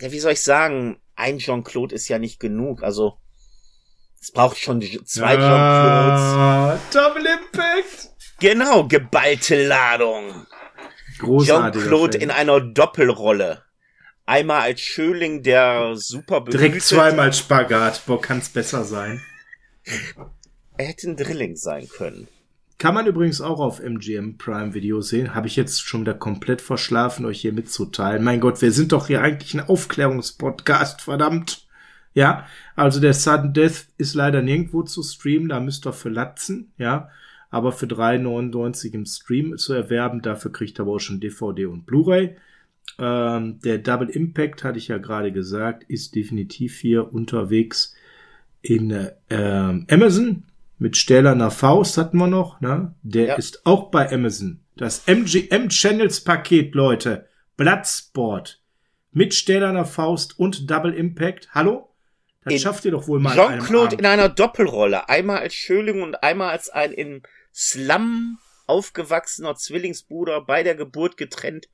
ja, 0.00 0.12
wie 0.12 0.18
soll 0.18 0.32
ich 0.32 0.42
sagen, 0.42 0.98
ein 1.16 1.38
Jean-Claude 1.38 1.94
ist 1.94 2.08
ja 2.08 2.18
nicht 2.18 2.40
genug. 2.40 2.82
Also 2.82 3.16
es 4.20 4.30
braucht 4.30 4.58
schon 4.58 4.82
zwei 5.04 5.38
ah, 5.38 6.78
Jean-Claudes. 6.78 6.90
Double 6.92 7.26
Impact. 7.26 8.10
Genau, 8.40 8.86
geballte 8.86 9.66
Ladung. 9.66 10.46
Jean-Claude 11.18 12.18
in 12.18 12.30
einer 12.30 12.60
Doppelrolle. 12.60 13.64
Einmal 14.28 14.60
als 14.60 14.82
Schöling, 14.82 15.42
der 15.42 15.94
super 15.96 16.42
Direkt 16.42 16.82
zweimal 16.82 17.32
Spagat. 17.32 18.02
Boah, 18.04 18.20
kann's 18.20 18.50
besser 18.50 18.84
sein. 18.84 19.22
Er 20.76 20.84
hätte 20.84 21.08
ein 21.08 21.16
Drilling 21.16 21.56
sein 21.56 21.88
können. 21.88 22.28
Kann 22.76 22.92
man 22.92 23.06
übrigens 23.06 23.40
auch 23.40 23.58
auf 23.58 23.80
MGM 23.80 24.36
Prime 24.36 24.74
Video 24.74 25.00
sehen. 25.00 25.34
Habe 25.34 25.46
ich 25.46 25.56
jetzt 25.56 25.80
schon 25.80 26.02
wieder 26.02 26.12
komplett 26.12 26.60
verschlafen, 26.60 27.24
euch 27.24 27.40
hier 27.40 27.54
mitzuteilen. 27.54 28.22
Mein 28.22 28.40
Gott, 28.40 28.60
wir 28.60 28.70
sind 28.70 28.92
doch 28.92 29.06
hier 29.06 29.22
eigentlich 29.22 29.54
ein 29.54 29.66
Aufklärungspodcast, 29.66 31.00
verdammt. 31.00 31.66
Ja, 32.12 32.46
also 32.76 33.00
der 33.00 33.14
Sudden 33.14 33.54
Death 33.54 33.86
ist 33.96 34.12
leider 34.12 34.42
nirgendwo 34.42 34.82
zu 34.82 35.02
streamen, 35.02 35.48
da 35.48 35.58
müsst 35.58 35.86
ihr 35.86 35.94
für 35.94 36.10
latzen, 36.10 36.74
ja. 36.76 37.08
Aber 37.48 37.72
für 37.72 37.86
3,99 37.86 38.92
im 38.92 39.06
Stream 39.06 39.56
zu 39.56 39.72
erwerben, 39.72 40.20
dafür 40.20 40.52
kriegt 40.52 40.78
ihr 40.78 40.82
aber 40.82 40.96
auch 40.96 41.00
schon 41.00 41.18
DVD 41.18 41.64
und 41.64 41.86
Blu-ray. 41.86 42.36
Ähm, 42.98 43.60
der 43.60 43.78
Double 43.78 44.08
Impact, 44.08 44.64
hatte 44.64 44.78
ich 44.78 44.88
ja 44.88 44.98
gerade 44.98 45.32
gesagt, 45.32 45.84
ist 45.84 46.14
definitiv 46.14 46.78
hier 46.78 47.12
unterwegs 47.12 47.94
in 48.62 48.90
äh, 48.90 49.84
Amazon 49.90 50.44
mit 50.78 50.96
Stählerner 50.96 51.50
Faust 51.50 51.98
hatten 51.98 52.18
wir 52.18 52.28
noch, 52.28 52.60
ne? 52.60 52.94
Der 53.02 53.26
ja. 53.26 53.34
ist 53.34 53.66
auch 53.66 53.90
bei 53.90 54.10
Amazon. 54.12 54.60
Das 54.76 55.08
MGM 55.08 55.68
Channels 55.68 56.22
Paket, 56.22 56.74
Leute. 56.74 57.26
Bloodsport 57.56 58.62
mit 59.10 59.34
stählerner 59.34 59.84
Faust 59.84 60.38
und 60.38 60.70
Double 60.70 60.94
Impact. 60.94 61.48
Hallo? 61.52 61.88
Das 62.44 62.54
In 62.54 62.60
schafft 62.60 62.84
ihr 62.84 62.92
doch 62.92 63.08
wohl 63.08 63.18
mal. 63.18 63.30
an 63.30 63.58
Jean-Claude 63.58 63.96
in 63.96 64.06
einer 64.06 64.28
Doppelrolle. 64.28 65.08
Einmal 65.08 65.38
als 65.38 65.54
Schöling 65.54 66.02
und 66.02 66.22
einmal 66.22 66.50
als 66.50 66.68
ein 66.68 66.92
im 66.92 67.22
Slum 67.52 68.38
aufgewachsener 68.68 69.56
Zwillingsbruder 69.56 70.42
bei 70.42 70.62
der 70.62 70.76
Geburt 70.76 71.16
getrennt 71.16 71.68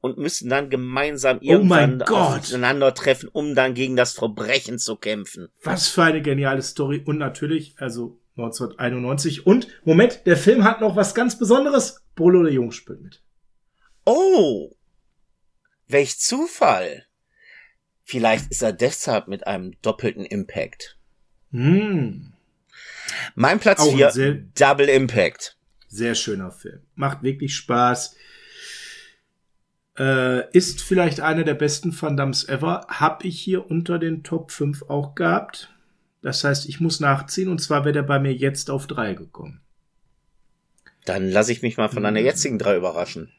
und 0.00 0.18
müssen 0.18 0.48
dann 0.50 0.70
gemeinsam 0.70 1.38
Oh 1.38 1.44
irgendwann 1.44 1.98
Gott. 2.00 2.10
aufeinandertreffen, 2.10 3.28
um 3.28 3.54
dann 3.54 3.74
gegen 3.74 3.96
das 3.96 4.12
Verbrechen 4.12 4.78
zu 4.78 4.96
kämpfen. 4.96 5.48
Was 5.64 5.88
für 5.88 6.04
eine 6.04 6.22
geniale 6.22 6.62
Story. 6.62 7.02
Und 7.04 7.18
natürlich, 7.18 7.74
also 7.78 8.18
1991. 8.36 9.46
Und, 9.46 9.68
Moment, 9.84 10.22
der 10.26 10.36
Film 10.36 10.64
hat 10.64 10.80
noch 10.80 10.94
was 10.96 11.14
ganz 11.14 11.38
Besonderes. 11.38 12.02
Bolo 12.14 12.42
der 12.42 12.52
Jung 12.52 12.70
spielt 12.72 13.00
mit. 13.02 13.22
Oh! 14.04 14.72
Welch 15.88 16.18
Zufall! 16.18 17.04
Vielleicht 18.02 18.50
ist 18.50 18.62
er 18.62 18.72
deshalb 18.72 19.26
mit 19.26 19.46
einem 19.46 19.72
doppelten 19.82 20.24
Impact. 20.24 20.96
Hm. 21.50 22.32
Mein 23.34 23.58
Platz 23.58 23.80
Auch 23.80 23.90
ein 23.90 23.96
4, 23.96 24.10
sehr- 24.10 24.34
Double 24.58 24.88
Impact. 24.88 25.56
Sehr 25.88 26.14
schöner 26.14 26.50
Film. 26.52 26.80
Macht 26.94 27.22
wirklich 27.22 27.54
Spaß. 27.56 28.14
Äh, 29.98 30.50
ist 30.50 30.82
vielleicht 30.82 31.20
einer 31.20 31.44
der 31.44 31.54
besten 31.54 31.98
Van 32.00 32.16
Dams 32.16 32.48
ever. 32.48 32.86
Hab 32.88 33.24
ich 33.24 33.40
hier 33.40 33.70
unter 33.70 33.98
den 33.98 34.22
Top 34.22 34.50
5 34.50 34.82
auch 34.90 35.14
gehabt. 35.14 35.72
Das 36.22 36.44
heißt, 36.44 36.68
ich 36.68 36.80
muss 36.80 37.00
nachziehen 37.00 37.48
und 37.48 37.60
zwar 37.60 37.84
wäre 37.84 37.92
der 37.92 38.02
bei 38.02 38.18
mir 38.18 38.34
jetzt 38.34 38.70
auf 38.70 38.86
3 38.86 39.14
gekommen. 39.14 39.60
Dann 41.04 41.30
lasse 41.30 41.52
ich 41.52 41.62
mich 41.62 41.76
mal 41.76 41.88
von 41.88 42.00
Mhm. 42.00 42.04
deiner 42.04 42.20
jetzigen 42.20 42.58
drei 42.58 42.76
überraschen. 42.76 43.30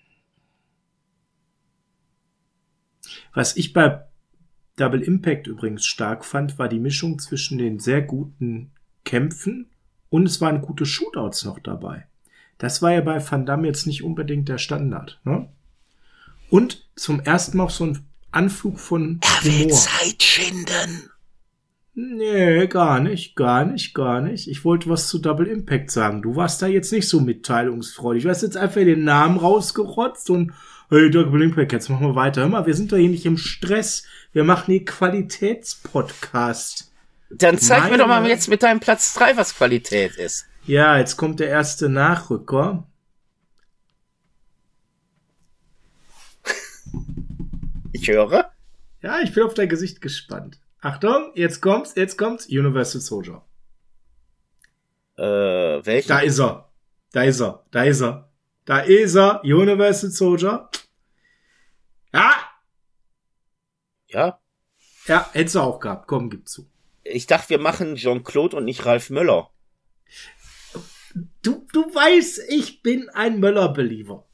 Was 3.34 3.56
ich 3.56 3.74
bei 3.74 4.04
Double 4.78 5.02
Impact 5.02 5.48
übrigens 5.48 5.86
stark 5.86 6.24
fand, 6.26 6.58
war 6.60 6.70
die 6.70 6.80
Mischung 6.80 7.20
zwischen 7.20 7.58
den 7.58 7.80
sehr 7.80 8.02
guten 8.02 8.72
Kämpfen 9.04 9.70
und 10.10 10.26
es 10.26 10.40
waren 10.42 10.62
gute 10.62 10.86
Shootouts 10.86 11.46
noch 11.46 11.60
dabei. 11.60 12.08
Das 12.58 12.82
war 12.82 12.92
ja 12.94 13.02
bei 13.02 13.20
Van 13.30 13.46
Damme 13.46 13.68
jetzt 13.68 13.86
nicht 13.86 14.04
unbedingt 14.04 14.50
der 14.50 14.58
Standard. 14.58 15.20
Ne? 15.24 15.50
Und 16.50 16.88
zum 16.96 17.20
ersten 17.20 17.58
Mal 17.58 17.66
auch 17.66 17.70
so 17.70 17.86
ein 17.86 18.06
Anflug 18.32 18.80
von 18.80 19.20
Humor. 19.44 19.70
Zeit 19.72 20.22
schinden. 20.22 21.10
Nee, 21.94 22.68
gar 22.68 23.00
nicht, 23.00 23.36
gar 23.36 23.66
nicht, 23.66 23.96
gar 23.96 24.22
nicht. 24.22 24.48
Ich 24.48 24.64
wollte 24.64 24.88
was 24.90 25.08
zu 25.08 25.18
Double 25.18 25.48
Impact 25.48 25.90
sagen. 25.90 26.22
Du 26.22 26.36
warst 26.36 26.62
da 26.62 26.68
jetzt 26.68 26.92
nicht 26.92 27.10
so 27.10 27.20
mitteilungsfreudig. 27.20 28.24
Du 28.24 28.30
hast 28.30 28.44
jetzt 28.44 28.58
einfach 28.58 28.82
den 28.82 29.04
Namen 29.04 29.38
rausgerotzt 29.40 30.30
und 30.30 30.54
hey, 30.90 31.10
Double 31.10 31.42
Impact, 31.42 31.72
jetzt 31.74 31.90
machen 31.90 32.06
wir 32.08 32.16
weiter. 32.16 32.42
Hör 32.42 32.50
mal, 32.50 32.66
wir 32.68 32.76
sind 32.76 32.92
doch 32.92 32.98
hier 32.98 33.10
nicht 33.10 33.26
im 33.26 33.38
Stress. 33.38 34.04
Wir 34.32 34.44
machen 34.44 34.72
hier 34.72 34.86
Qualitätspodcast. 34.86 36.92
Dann 37.32 37.58
zeig 37.58 37.86
mir 37.86 37.90
Meine- 37.92 38.04
doch 38.04 38.08
mal 38.08 38.28
jetzt 38.28 38.48
mit 38.48 38.64
deinem 38.64 38.80
Platz 38.80 39.14
3, 39.16 39.36
was 39.36 39.56
Qualität 39.56 40.16
ist. 40.16 40.46
Ja, 40.66 40.98
jetzt 40.98 41.18
kommt 41.18 41.40
der 41.40 41.50
erste 41.50 41.90
Nachrücker. 41.90 42.88
Ich 47.94 48.08
höre. 48.08 48.52
Ja, 49.02 49.20
ich 49.22 49.34
bin 49.34 49.44
auf 49.44 49.54
dein 49.54 49.70
Gesicht 49.70 50.02
gespannt. 50.02 50.60
Achtung, 50.82 51.32
jetzt 51.36 51.62
kommt's, 51.62 51.94
jetzt 51.96 52.18
kommt's. 52.18 52.48
Universal 52.48 53.02
Soldier. 53.02 53.44
Äh, 55.18 55.24
welchen? 55.24 56.08
Da 56.08 56.20
ist 56.20 56.40
er. 56.40 56.70
Da 57.12 57.24
ist 57.24 57.40
er. 57.42 57.66
Da 57.72 57.84
ist 57.84 58.02
er. 58.02 58.30
Da 58.66 58.80
ist 58.80 59.16
er. 59.16 59.42
Universal 59.44 60.12
Soldier. 60.12 60.70
Ja, 62.14 62.34
Ja. 64.08 64.40
Ja, 65.06 65.30
hättest 65.32 65.56
du 65.56 65.60
auch 65.62 65.80
gehabt. 65.80 66.08
Komm, 66.08 66.30
gib 66.30 66.48
zu. 66.48 66.70
Ich 67.04 67.28
dachte, 67.28 67.50
wir 67.50 67.60
machen 67.60 67.96
Jean-Claude 67.96 68.58
und 68.58 68.66
nicht 68.66 68.86
Ralf 68.86 69.10
Möller. 69.10 69.50
Du, 71.42 71.66
du 71.72 71.84
weißt, 71.96 72.42
ich 72.50 72.84
bin 72.84 73.10
ein 73.10 73.40
Möller-Believer. 73.40 74.27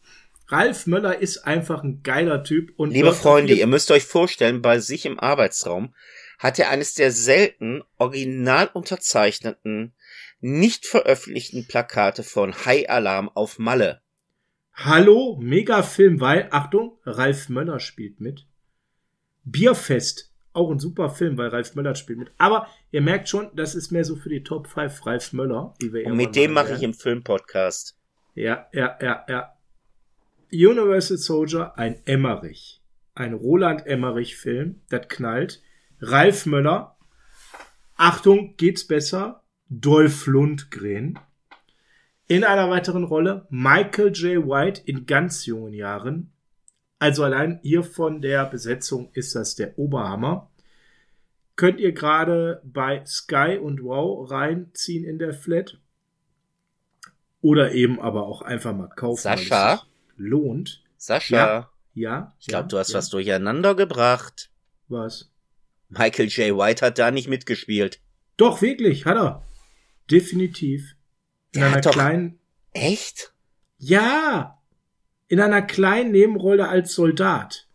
Ralf 0.54 0.86
Möller 0.86 1.18
ist 1.18 1.40
einfach 1.48 1.84
ein 1.84 2.04
geiler 2.04 2.44
Typ. 2.44 2.74
Und 2.78 2.92
Liebe 2.92 3.12
Freunde, 3.12 3.54
ihr 3.54 3.66
müsst 3.66 3.90
euch 3.90 4.06
vorstellen, 4.06 4.62
bei 4.62 4.78
sich 4.78 5.08
im 5.08 5.20
Arbeitsraum 5.20 5.96
hat 6.38 6.60
er 6.60 6.70
eines 6.70 6.94
der 6.94 7.12
selten 7.12 7.82
original 7.98 8.70
unterzeichneten, 8.72 9.96
nicht 10.42 10.86
veröffentlichten 10.86 11.68
Plakate 11.68 12.22
von 12.22 12.54
High 12.54 12.88
Alarm 12.88 13.30
auf 13.34 13.58
Malle. 13.58 14.02
Hallo, 14.76 15.40
Mega-Film, 15.42 16.20
weil, 16.20 16.50
Achtung, 16.52 17.00
Ralf 17.04 17.50
Möller 17.50 17.80
spielt 17.80 18.22
mit. 18.22 18.46
Bierfest, 19.46 20.32
auch 20.52 20.70
ein 20.70 20.80
super 20.80 21.10
Film, 21.10 21.36
weil 21.40 21.48
Ralf 21.48 21.74
Möller 21.74 21.96
spielt 21.96 22.20
mit. 22.20 22.32
Aber 22.38 22.68
ihr 22.92 23.02
merkt 23.02 23.28
schon, 23.28 23.50
das 23.56 23.74
ist 23.74 23.92
mehr 23.92 24.06
so 24.06 24.16
für 24.16 24.30
die 24.30 24.44
Top 24.44 24.68
5 24.68 25.04
Ralf 25.08 25.34
Möller, 25.34 25.74
die 25.82 25.92
wir 25.92 26.06
Und 26.06 26.18
mit 26.18 26.36
dem 26.36 26.54
mache 26.54 26.76
ich 26.76 26.84
im 26.84 26.94
Filmpodcast. 26.94 27.98
Ja, 28.36 28.68
ja, 28.72 28.98
ja, 29.02 29.26
ja. 29.28 29.53
Universal 30.54 31.18
Soldier, 31.18 31.78
ein 31.78 32.00
Emmerich. 32.06 32.82
Ein 33.16 33.34
Roland 33.34 33.88
Emmerich-Film, 33.88 34.82
das 34.90 35.08
knallt. 35.08 35.62
Ralf 36.00 36.46
Möller. 36.46 36.96
Achtung, 37.96 38.56
geht's 38.58 38.86
besser? 38.86 39.42
Dolph 39.70 40.28
Lundgren. 40.28 41.18
In 42.28 42.44
einer 42.44 42.70
weiteren 42.70 43.04
Rolle 43.04 43.48
Michael 43.50 44.12
J. 44.14 44.46
White 44.48 44.82
in 44.86 45.06
ganz 45.06 45.46
jungen 45.46 45.74
Jahren. 45.74 46.32
Also 47.00 47.24
allein 47.24 47.60
hier 47.64 47.84
von 47.84 48.22
der 48.22 48.46
Besetzung 48.46 49.10
ist 49.14 49.36
das 49.36 49.56
der 49.56 49.78
Oberhammer. 49.78 50.52
Könnt 51.56 51.80
ihr 51.80 51.92
gerade 51.92 52.62
bei 52.64 53.04
Sky 53.06 53.60
und 53.62 53.84
Wow 53.84 54.30
reinziehen 54.30 55.04
in 55.04 55.20
der 55.20 55.34
Flat. 55.34 55.80
Oder 57.42 57.74
eben 57.74 58.00
aber 58.00 58.26
auch 58.26 58.42
einfach 58.42 58.74
mal 58.74 58.88
kaufen. 58.88 59.22
Sascha? 59.22 59.84
Lohnt. 60.16 60.84
Sascha, 60.98 61.36
Ja. 61.36 61.70
Ja. 61.96 62.36
ich 62.40 62.48
glaube, 62.48 62.64
ja, 62.64 62.68
du 62.70 62.78
hast 62.80 62.92
ja. 62.92 62.98
was 62.98 63.10
durcheinander 63.10 63.76
gebracht. 63.76 64.50
Was? 64.88 65.30
Michael 65.90 66.28
J. 66.28 66.58
White 66.58 66.86
hat 66.86 66.98
da 66.98 67.12
nicht 67.12 67.28
mitgespielt. 67.28 68.00
Doch, 68.38 68.62
wirklich, 68.62 69.06
hat 69.06 69.18
er. 69.18 69.44
Definitiv. 70.10 70.96
In 71.54 71.60
Der 71.60 71.68
einer 71.68 71.76
hat 71.78 71.86
doch- 71.86 71.92
kleinen. 71.92 72.40
Echt? 72.74 73.34
Ja! 73.78 74.60
In 75.28 75.40
einer 75.40 75.62
kleinen 75.62 76.12
Nebenrolle 76.12 76.68
als 76.68 76.94
Soldat. 76.94 77.68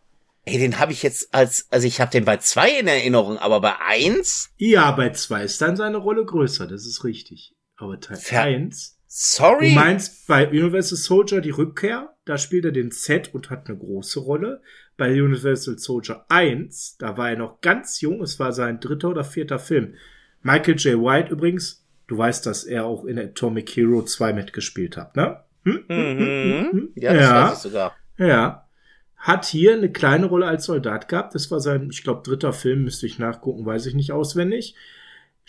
Ey, 0.45 0.57
den 0.57 0.79
habe 0.79 0.91
ich 0.91 1.03
jetzt 1.03 1.33
als, 1.33 1.67
also 1.69 1.87
ich 1.87 2.01
habe 2.01 2.11
den 2.11 2.25
bei 2.25 2.37
zwei 2.37 2.79
in 2.79 2.87
Erinnerung, 2.87 3.37
aber 3.37 3.61
bei 3.61 3.79
eins? 3.79 4.49
Ja, 4.57 4.91
bei 4.91 5.11
zwei 5.11 5.43
ist 5.43 5.61
dann 5.61 5.75
seine 5.77 5.97
Rolle 5.97 6.25
größer, 6.25 6.67
das 6.67 6.85
ist 6.85 7.03
richtig. 7.03 7.53
Aber 7.77 7.99
Teil 7.99 8.17
Ver- 8.17 8.41
1. 9.11 9.35
Du 9.37 9.43
Sorry. 9.43 9.71
meinst 9.73 10.27
bei 10.27 10.47
Universal 10.47 10.97
Soldier 10.97 11.41
die 11.41 11.49
Rückkehr? 11.49 12.13
Da 12.25 12.37
spielt 12.37 12.65
er 12.65 12.71
den 12.71 12.91
Z 12.91 13.33
und 13.33 13.49
hat 13.49 13.67
eine 13.67 13.77
große 13.77 14.19
Rolle. 14.19 14.61
Bei 14.97 15.11
Universal 15.11 15.79
Soldier 15.79 16.25
1, 16.29 16.97
da 16.99 17.17
war 17.17 17.31
er 17.31 17.37
noch 17.37 17.61
ganz 17.61 18.01
jung, 18.01 18.21
es 18.21 18.39
war 18.39 18.51
sein 18.53 18.79
dritter 18.79 19.09
oder 19.09 19.23
vierter 19.23 19.57
Film. 19.57 19.95
Michael 20.43 20.75
J. 20.75 21.01
White 21.01 21.31
übrigens, 21.33 21.85
du 22.07 22.17
weißt, 22.17 22.45
dass 22.45 22.63
er 22.65 22.85
auch 22.85 23.05
in 23.05 23.17
Atomic 23.17 23.69
Hero 23.75 24.03
2 24.03 24.33
mitgespielt 24.33 24.95
hat, 24.95 25.15
ne? 25.15 25.39
Hm? 25.65 25.83
Mhm. 25.87 26.89
Ja, 26.95 27.13
das 27.13 27.23
Ja. 27.23 27.43
weiß 27.49 27.53
ich 27.53 27.59
sogar. 27.63 27.95
Ja. 28.17 28.65
Hat 29.15 29.45
hier 29.45 29.73
eine 29.73 29.91
kleine 29.91 30.27
Rolle 30.27 30.45
als 30.45 30.65
Soldat 30.65 31.07
gehabt. 31.09 31.35
Das 31.35 31.49
war 31.51 31.59
sein, 31.59 31.89
ich 31.91 32.03
glaube, 32.03 32.21
dritter 32.23 32.53
Film, 32.53 32.83
müsste 32.83 33.05
ich 33.05 33.19
nachgucken, 33.19 33.65
weiß 33.65 33.85
ich 33.87 33.93
nicht 33.95 34.11
auswendig. 34.13 34.75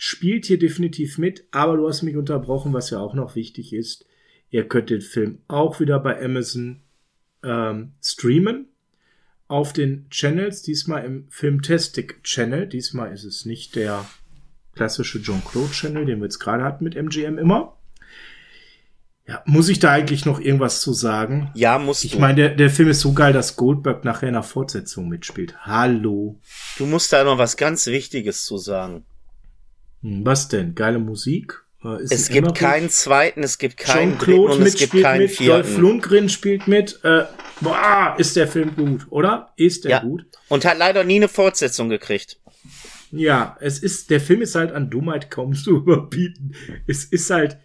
Spielt 0.03 0.47
hier 0.47 0.57
definitiv 0.57 1.19
mit, 1.19 1.45
aber 1.51 1.77
du 1.77 1.87
hast 1.87 2.01
mich 2.01 2.17
unterbrochen, 2.17 2.73
was 2.73 2.89
ja 2.89 2.97
auch 2.97 3.13
noch 3.13 3.35
wichtig 3.35 3.71
ist. 3.71 4.07
Ihr 4.49 4.67
könnt 4.67 4.89
den 4.89 5.01
Film 5.01 5.37
auch 5.47 5.79
wieder 5.79 5.99
bei 5.99 6.19
Amazon 6.19 6.81
ähm, 7.43 7.91
streamen. 8.03 8.65
Auf 9.47 9.73
den 9.73 10.09
Channels, 10.09 10.63
diesmal 10.63 11.05
im 11.05 11.27
Filmtastic 11.29 12.23
Channel. 12.23 12.65
Diesmal 12.65 13.13
ist 13.13 13.25
es 13.25 13.45
nicht 13.45 13.75
der 13.75 14.03
klassische 14.73 15.19
John 15.19 15.43
Claude 15.45 15.69
Channel, 15.71 16.05
den 16.07 16.17
wir 16.17 16.23
jetzt 16.25 16.39
gerade 16.39 16.63
hatten 16.63 16.83
mit 16.83 16.95
MGM 16.95 17.37
immer. 17.37 17.77
Ja, 19.27 19.43
muss 19.45 19.69
ich 19.69 19.77
da 19.77 19.91
eigentlich 19.91 20.25
noch 20.25 20.39
irgendwas 20.39 20.81
zu 20.81 20.93
sagen? 20.93 21.51
Ja, 21.53 21.77
musst 21.77 22.05
Ich 22.05 22.13
du. 22.13 22.19
meine, 22.19 22.33
der, 22.37 22.55
der 22.55 22.71
Film 22.71 22.89
ist 22.89 23.01
so 23.01 23.13
geil, 23.13 23.33
dass 23.33 23.55
Goldberg 23.55 24.03
nachher 24.03 24.29
in 24.29 24.33
der 24.33 24.41
Fortsetzung 24.41 25.09
mitspielt. 25.09 25.55
Hallo. 25.59 26.39
du 26.79 26.87
musst 26.87 27.13
da 27.13 27.23
noch 27.23 27.37
was 27.37 27.55
ganz 27.55 27.85
Wichtiges 27.85 28.45
zu 28.45 28.57
sagen. 28.57 29.05
Hm, 30.01 30.25
Was 30.25 30.47
denn? 30.47 30.75
Geile 30.75 30.99
Musik? 30.99 31.63
Äh, 31.83 32.03
ist 32.03 32.11
Es 32.11 32.29
gibt 32.29 32.55
keinen 32.55 32.89
zweiten, 32.89 33.43
es 33.43 33.57
gibt 33.57 33.77
keinen 33.77 34.17
dritten 34.17 34.31
Jean-Claude 34.33 34.53
und 34.53 34.67
es 34.67 34.75
gibt 34.75 35.01
keinen 35.01 35.21
mit, 35.21 35.29
Dolph 35.39 35.65
vierten. 35.65 35.81
Lundgren 35.81 36.29
spielt 36.29 36.67
mit. 36.67 36.99
Äh, 37.03 37.25
boah, 37.61 38.15
ist 38.17 38.35
der 38.35 38.47
Film 38.47 38.75
gut, 38.75 39.07
oder? 39.09 39.53
Ist 39.57 39.85
der 39.85 39.91
Ja. 39.91 39.99
gut? 40.01 40.25
Und 40.49 40.65
hat 40.65 40.77
leider 40.77 41.03
nie 41.03 41.15
eine 41.17 41.27
Fortsetzung 41.27 41.89
gekriegt. 41.89 42.39
Ja, 43.11 43.57
es 43.59 43.79
ist, 43.79 44.09
der 44.09 44.21
Film 44.21 44.41
ist 44.41 44.55
halt 44.55 44.71
an 44.71 44.89
Dummheit 44.89 45.29
kaum 45.31 45.53
zu 45.55 45.77
überbieten. 45.77 46.55
Es 46.87 47.03
ist 47.05 47.29
halt, 47.29 47.57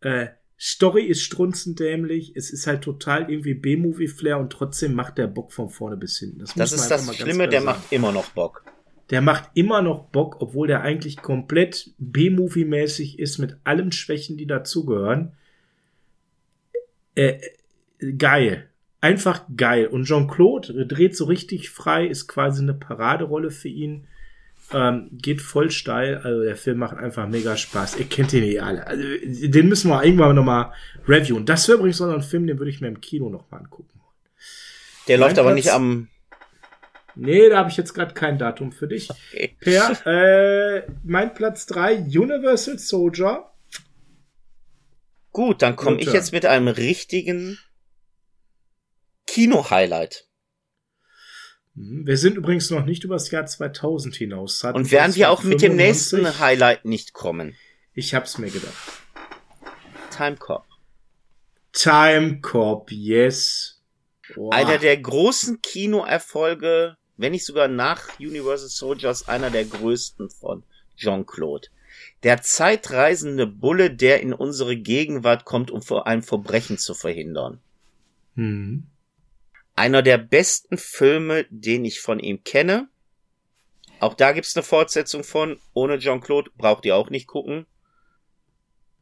äh, 0.00 0.28
Story 0.58 1.04
ist 1.04 1.22
strunzendämlich, 1.22 2.32
es 2.34 2.50
ist 2.50 2.66
halt 2.66 2.82
total 2.82 3.30
irgendwie 3.30 3.52
B-Movie-Flair 3.54 4.38
und 4.38 4.50
trotzdem 4.50 4.94
macht 4.94 5.18
der 5.18 5.26
Bock 5.26 5.52
von 5.52 5.68
vorne 5.68 5.98
bis 5.98 6.18
hinten. 6.18 6.38
Das, 6.38 6.54
das 6.54 6.72
ist 6.72 6.88
das 6.90 7.14
Schlimme, 7.14 7.46
der 7.48 7.60
macht 7.60 7.92
immer 7.92 8.10
noch 8.10 8.30
Bock. 8.30 8.64
Der 9.10 9.20
macht 9.20 9.50
immer 9.54 9.82
noch 9.82 10.04
Bock, 10.06 10.38
obwohl 10.40 10.66
der 10.66 10.82
eigentlich 10.82 11.18
komplett 11.18 11.90
B-Movie-mäßig 11.98 13.18
ist 13.18 13.38
mit 13.38 13.56
allen 13.64 13.92
Schwächen, 13.92 14.36
die 14.36 14.46
dazugehören. 14.46 15.32
Äh, 17.14 17.38
geil. 18.18 18.68
Einfach 19.00 19.42
geil. 19.56 19.86
Und 19.86 20.06
Jean-Claude 20.06 20.86
dreht 20.86 21.16
so 21.16 21.26
richtig 21.26 21.70
frei, 21.70 22.06
ist 22.06 22.26
quasi 22.26 22.62
eine 22.62 22.74
Paraderolle 22.74 23.50
für 23.50 23.68
ihn. 23.68 24.08
Ähm, 24.72 25.08
geht 25.12 25.40
voll 25.40 25.70
steil. 25.70 26.16
Also 26.18 26.42
der 26.42 26.56
Film 26.56 26.78
macht 26.78 26.96
einfach 26.96 27.28
mega 27.28 27.56
Spaß. 27.56 27.98
Ihr 27.98 28.06
kennt 28.06 28.32
den 28.32 28.42
eh 28.42 28.58
alle. 28.58 28.84
Also, 28.86 29.04
den 29.22 29.68
müssen 29.68 29.90
wir 29.90 30.02
irgendwann 30.02 30.34
nochmal 30.34 30.72
reviewen. 31.06 31.46
Das 31.46 31.68
wäre 31.68 31.78
übrigens 31.78 31.98
so 31.98 32.10
ein 32.10 32.22
Film, 32.22 32.48
den 32.48 32.58
würde 32.58 32.70
ich 32.70 32.80
mir 32.80 32.88
im 32.88 33.00
Kino 33.00 33.30
nochmal 33.30 33.60
angucken. 33.60 34.00
Der 35.06 35.18
mein 35.18 35.28
läuft 35.28 35.38
aber 35.38 35.54
nicht 35.54 35.72
am. 35.72 36.08
Nee, 37.16 37.48
da 37.48 37.58
habe 37.58 37.70
ich 37.70 37.76
jetzt 37.76 37.94
gerade 37.94 38.14
kein 38.14 38.38
Datum 38.38 38.72
für 38.72 38.86
dich. 38.86 39.08
Okay. 39.10 39.56
Per, 39.60 40.06
äh, 40.06 40.86
mein 41.02 41.32
Platz 41.32 41.66
drei 41.66 41.96
Universal 41.96 42.78
Soldier. 42.78 43.50
Gut, 45.32 45.62
dann 45.62 45.76
komme 45.76 46.00
ich 46.00 46.12
jetzt 46.12 46.32
mit 46.32 46.46
einem 46.46 46.68
richtigen 46.68 47.58
Kino-Highlight. 49.26 50.28
Mhm. 51.74 52.06
Wir 52.06 52.16
sind 52.16 52.36
übrigens 52.36 52.70
noch 52.70 52.84
nicht 52.84 53.04
über 53.04 53.14
das 53.14 53.30
Jahr 53.30 53.46
2000 53.46 54.14
hinaus. 54.14 54.62
Hatten 54.64 54.76
Und 54.76 54.90
werden 54.90 55.14
wir 55.14 55.30
auch 55.30 55.40
95. 55.40 55.48
mit 55.48 55.62
dem 55.62 55.76
nächsten 55.76 56.38
Highlight 56.38 56.84
nicht 56.84 57.12
kommen? 57.12 57.56
Ich 57.94 58.14
hab's 58.14 58.38
mir 58.38 58.50
gedacht. 58.50 58.74
Time 60.14 60.36
Cop. 60.36 60.66
Time 61.72 62.40
Cop, 62.40 62.90
yes. 62.90 63.82
Boah. 64.34 64.52
Einer 64.54 64.78
der 64.78 64.96
großen 64.96 65.60
Kinoerfolge, 65.60 66.96
wenn 67.16 67.32
nicht 67.32 67.44
sogar 67.44 67.68
nach 67.68 68.18
Universal 68.18 68.68
Soldiers, 68.68 69.28
einer 69.28 69.50
der 69.50 69.64
größten 69.64 70.30
von 70.30 70.62
Jean-Claude. 70.96 71.68
Der 72.22 72.42
zeitreisende 72.42 73.46
Bulle, 73.46 73.90
der 73.90 74.20
in 74.20 74.32
unsere 74.32 74.76
Gegenwart 74.76 75.44
kommt, 75.44 75.70
um 75.70 75.82
vor 75.82 76.06
einem 76.06 76.22
Verbrechen 76.22 76.78
zu 76.78 76.94
verhindern. 76.94 77.60
Hm. 78.34 78.86
Einer 79.74 80.02
der 80.02 80.18
besten 80.18 80.78
Filme, 80.78 81.46
den 81.50 81.84
ich 81.84 82.00
von 82.00 82.18
ihm 82.18 82.42
kenne. 82.44 82.88
Auch 84.00 84.14
da 84.14 84.32
gibt's 84.32 84.56
eine 84.56 84.62
Fortsetzung 84.62 85.24
von. 85.24 85.58
Ohne 85.74 85.98
Jean-Claude 85.98 86.50
braucht 86.56 86.84
ihr 86.84 86.96
auch 86.96 87.10
nicht 87.10 87.26
gucken. 87.26 87.66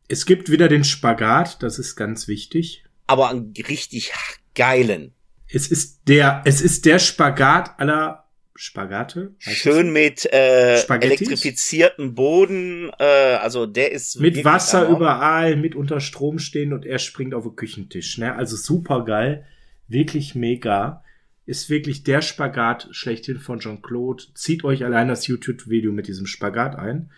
Es 0.06 0.26
gibt 0.26 0.50
wieder 0.50 0.68
den 0.68 0.84
Spagat, 0.84 1.62
das 1.62 1.78
ist 1.78 1.96
ganz 1.96 2.28
wichtig. 2.28 2.84
Aber 3.06 3.30
einen 3.30 3.52
richtig 3.56 4.12
geilen. 4.54 5.14
Es 5.48 5.68
ist 5.68 6.08
der, 6.08 6.42
es 6.44 6.60
ist 6.60 6.86
der 6.86 6.98
Spagat 6.98 7.78
aller 7.78 8.24
Spagate. 8.56 9.34
Schön 9.38 9.92
mit 9.92 10.26
äh, 10.32 10.80
elektrifizierten 10.80 12.14
Boden, 12.14 12.90
äh, 12.98 13.04
also 13.04 13.66
der 13.66 13.90
ist 13.92 14.20
mit 14.20 14.44
Wasser 14.44 14.88
überall, 14.88 15.56
mit 15.56 15.74
unter 15.74 16.00
Strom 16.00 16.38
stehen 16.38 16.72
und 16.72 16.86
er 16.86 16.98
springt 16.98 17.34
auf 17.34 17.42
den 17.42 17.56
Küchentisch. 17.56 18.18
Ne? 18.18 18.34
Also 18.34 18.56
super 18.56 19.04
geil 19.04 19.44
wirklich 19.88 20.34
mega. 20.34 21.02
Ist 21.46 21.68
wirklich 21.68 22.04
der 22.04 22.22
Spagat 22.22 22.88
schlechthin 22.92 23.38
von 23.38 23.60
Jean-Claude. 23.60 24.24
Zieht 24.34 24.64
euch 24.64 24.84
allein 24.84 25.08
das 25.08 25.26
YouTube-Video 25.26 25.92
mit 25.92 26.08
diesem 26.08 26.26
Spagat 26.26 26.76
ein. 26.76 27.10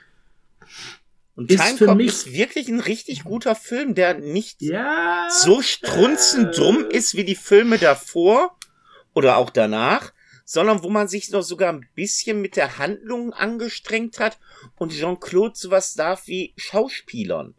Und 1.37 1.51
ist 1.51 1.63
Time 1.63 1.93
Cop 1.93 2.01
ist 2.01 2.33
wirklich 2.33 2.69
ein 2.69 2.81
richtig 2.81 3.25
guter 3.25 3.55
Film, 3.55 3.95
der 3.95 4.15
nicht 4.15 4.63
ja, 4.63 5.29
so 5.31 5.63
strunzend 5.63 6.57
drum 6.57 6.87
ist 6.91 7.15
wie 7.15 7.25
die 7.25 7.35
Filme 7.35 7.79
davor 7.79 8.57
oder 9.15 9.37
auch 9.37 9.51
danach, 9.51 10.13
sondern 10.45 10.83
wo 10.83 10.89
man 10.89 11.09
sich 11.09 11.31
noch 11.31 11.43
sogar 11.43 11.73
ein 11.73 11.87
bisschen 11.95 12.41
mit 12.41 12.57
der 12.57 12.79
Handlung 12.79 13.33
angestrengt 13.35 14.19
hat 14.19 14.39
und 14.77 14.93
Jean-Claude 14.93 15.55
sowas 15.57 15.95
darf 15.95 16.27
wie 16.27 16.55
Schauspielern. 16.57 17.55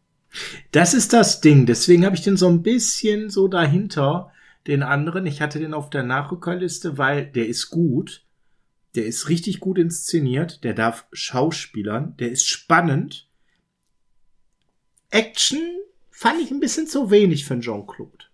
Das 0.72 0.94
ist 0.94 1.14
das 1.14 1.40
Ding, 1.40 1.66
deswegen 1.66 2.06
habe 2.06 2.16
ich 2.16 2.24
den 2.24 2.38
so 2.38 2.48
ein 2.48 2.64
bisschen 2.64 3.30
so 3.30 3.48
dahinter, 3.48 4.32
den 4.68 4.84
anderen. 4.84 5.26
Ich 5.26 5.42
hatte 5.42 5.60
den 5.60 5.74
auf 5.74 5.90
der 5.90 6.04
Nachrückerliste, 6.04 6.98
weil 6.98 7.26
der 7.26 7.48
ist 7.48 7.70
gut. 7.70 8.24
Der 8.96 9.06
ist 9.06 9.30
richtig 9.30 9.60
gut 9.60 9.78
inszeniert. 9.78 10.64
Der 10.64 10.74
darf 10.74 11.06
Schauspielern. 11.12 12.16
Der 12.18 12.32
ist 12.32 12.48
spannend. 12.48 13.27
Action 15.10 15.60
fand 16.10 16.42
ich 16.42 16.52
ein 16.52 16.60
bisschen 16.60 16.88
zu 16.88 17.12
wenig 17.12 17.46
für 17.46 17.60
Jean-Claude. 17.60 18.26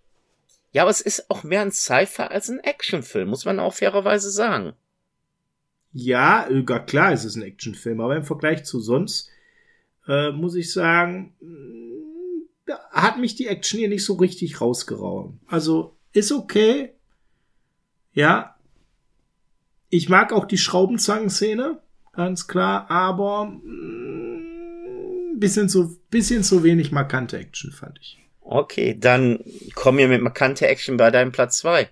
Ja, 0.72 0.82
aber 0.82 0.90
es 0.90 1.00
ist 1.00 1.30
auch 1.30 1.44
mehr 1.44 1.62
ein 1.62 1.70
Sci-Fi 1.70 2.22
als 2.22 2.48
ein 2.48 2.58
Actionfilm, 2.58 3.28
muss 3.28 3.44
man 3.44 3.60
auch 3.60 3.74
fairerweise 3.74 4.30
sagen. 4.30 4.72
Ja, 5.92 6.48
äh, 6.48 6.62
klar, 6.62 7.12
es 7.12 7.24
ist 7.24 7.36
ein 7.36 7.42
Actionfilm, 7.42 8.00
aber 8.00 8.16
im 8.16 8.24
Vergleich 8.24 8.64
zu 8.64 8.80
sonst 8.80 9.30
äh, 10.08 10.32
muss 10.32 10.56
ich 10.56 10.72
sagen, 10.72 11.34
mm, 11.40 12.72
hat 12.90 13.18
mich 13.18 13.36
die 13.36 13.46
Action 13.46 13.78
hier 13.78 13.88
nicht 13.88 14.04
so 14.04 14.14
richtig 14.14 14.60
rausgeraubt. 14.60 15.34
Also 15.46 15.96
ist 16.12 16.32
okay. 16.32 16.94
Ja. 18.12 18.56
Ich 19.90 20.08
mag 20.08 20.32
auch 20.32 20.46
die 20.46 20.58
Schraubenzangenszene, 20.58 21.80
ganz 22.12 22.48
klar, 22.48 22.90
aber 22.90 23.44
mm, 23.44 24.03
bisschen 25.44 25.68
zu, 25.68 26.00
bisschen 26.10 26.42
zu 26.42 26.62
wenig 26.64 26.90
markante 26.90 27.38
Action, 27.38 27.70
fand 27.70 27.98
ich. 28.00 28.18
Okay, 28.40 28.96
dann 28.98 29.40
komm 29.74 29.96
mir 29.96 30.08
mit 30.08 30.22
markante 30.22 30.66
Action 30.66 30.96
bei 30.96 31.10
deinem 31.10 31.32
Platz 31.32 31.58
zwei. 31.58 31.88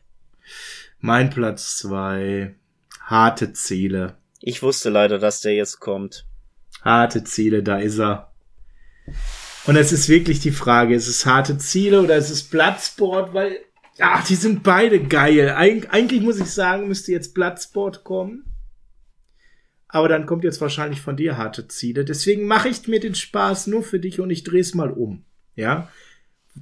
Mein 1.00 1.30
Platz 1.30 1.76
zwei 1.76 2.54
Harte 3.04 3.52
Ziele. 3.52 4.16
Ich 4.40 4.62
wusste 4.62 4.88
leider, 4.88 5.18
dass 5.18 5.40
der 5.40 5.54
jetzt 5.54 5.80
kommt. 5.80 6.24
Harte 6.82 7.24
Ziele, 7.24 7.62
da 7.62 7.78
ist 7.78 7.98
er. 7.98 8.32
Und 9.66 9.76
es 9.76 9.92
ist 9.92 10.08
wirklich 10.08 10.40
die 10.40 10.50
Frage, 10.50 10.94
ist 10.94 11.08
es 11.08 11.26
harte 11.26 11.58
Ziele 11.58 12.00
oder 12.00 12.16
ist 12.16 12.30
es 12.30 12.42
Bloodsport, 12.42 13.34
weil 13.34 13.58
Ach, 13.98 14.26
die 14.26 14.34
sind 14.34 14.62
beide 14.62 15.04
geil. 15.04 15.50
Eig 15.50 15.92
eigentlich 15.92 16.22
muss 16.22 16.40
ich 16.40 16.50
sagen, 16.50 16.88
müsste 16.88 17.12
jetzt 17.12 17.34
Bloodsport 17.34 18.02
kommen. 18.04 18.44
Aber 19.92 20.08
dann 20.08 20.24
kommt 20.24 20.42
jetzt 20.42 20.62
wahrscheinlich 20.62 21.02
von 21.02 21.18
dir 21.18 21.36
harte 21.36 21.68
Ziele. 21.68 22.06
Deswegen 22.06 22.46
mache 22.46 22.70
ich 22.70 22.88
mir 22.88 22.98
den 22.98 23.14
Spaß 23.14 23.66
nur 23.66 23.82
für 23.82 24.00
dich 24.00 24.20
und 24.20 24.30
ich 24.30 24.42
drehe 24.42 24.62
es 24.62 24.74
mal 24.74 24.90
um. 24.90 25.22
Ja? 25.54 25.88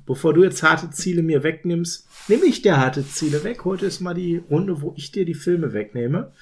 Bevor 0.05 0.35
du 0.35 0.43
jetzt 0.43 0.65
harte 0.65 0.91
Ziele 0.91 1.23
mir 1.23 1.45
wegnimmst, 1.45 2.09
nehme 2.27 2.45
ich 2.45 2.61
dir 2.61 2.77
harte 2.77 3.07
Ziele 3.07 3.45
weg. 3.45 3.65
Heute 3.65 3.87
ist 3.87 4.01
mal 4.01 4.15
die 4.15 4.39
Runde, 4.39 4.83
wo 4.83 4.95
ich 4.97 5.13
dir 5.13 5.25
die 5.25 5.35
Filme 5.35 5.73
wegnehme. 5.73 6.33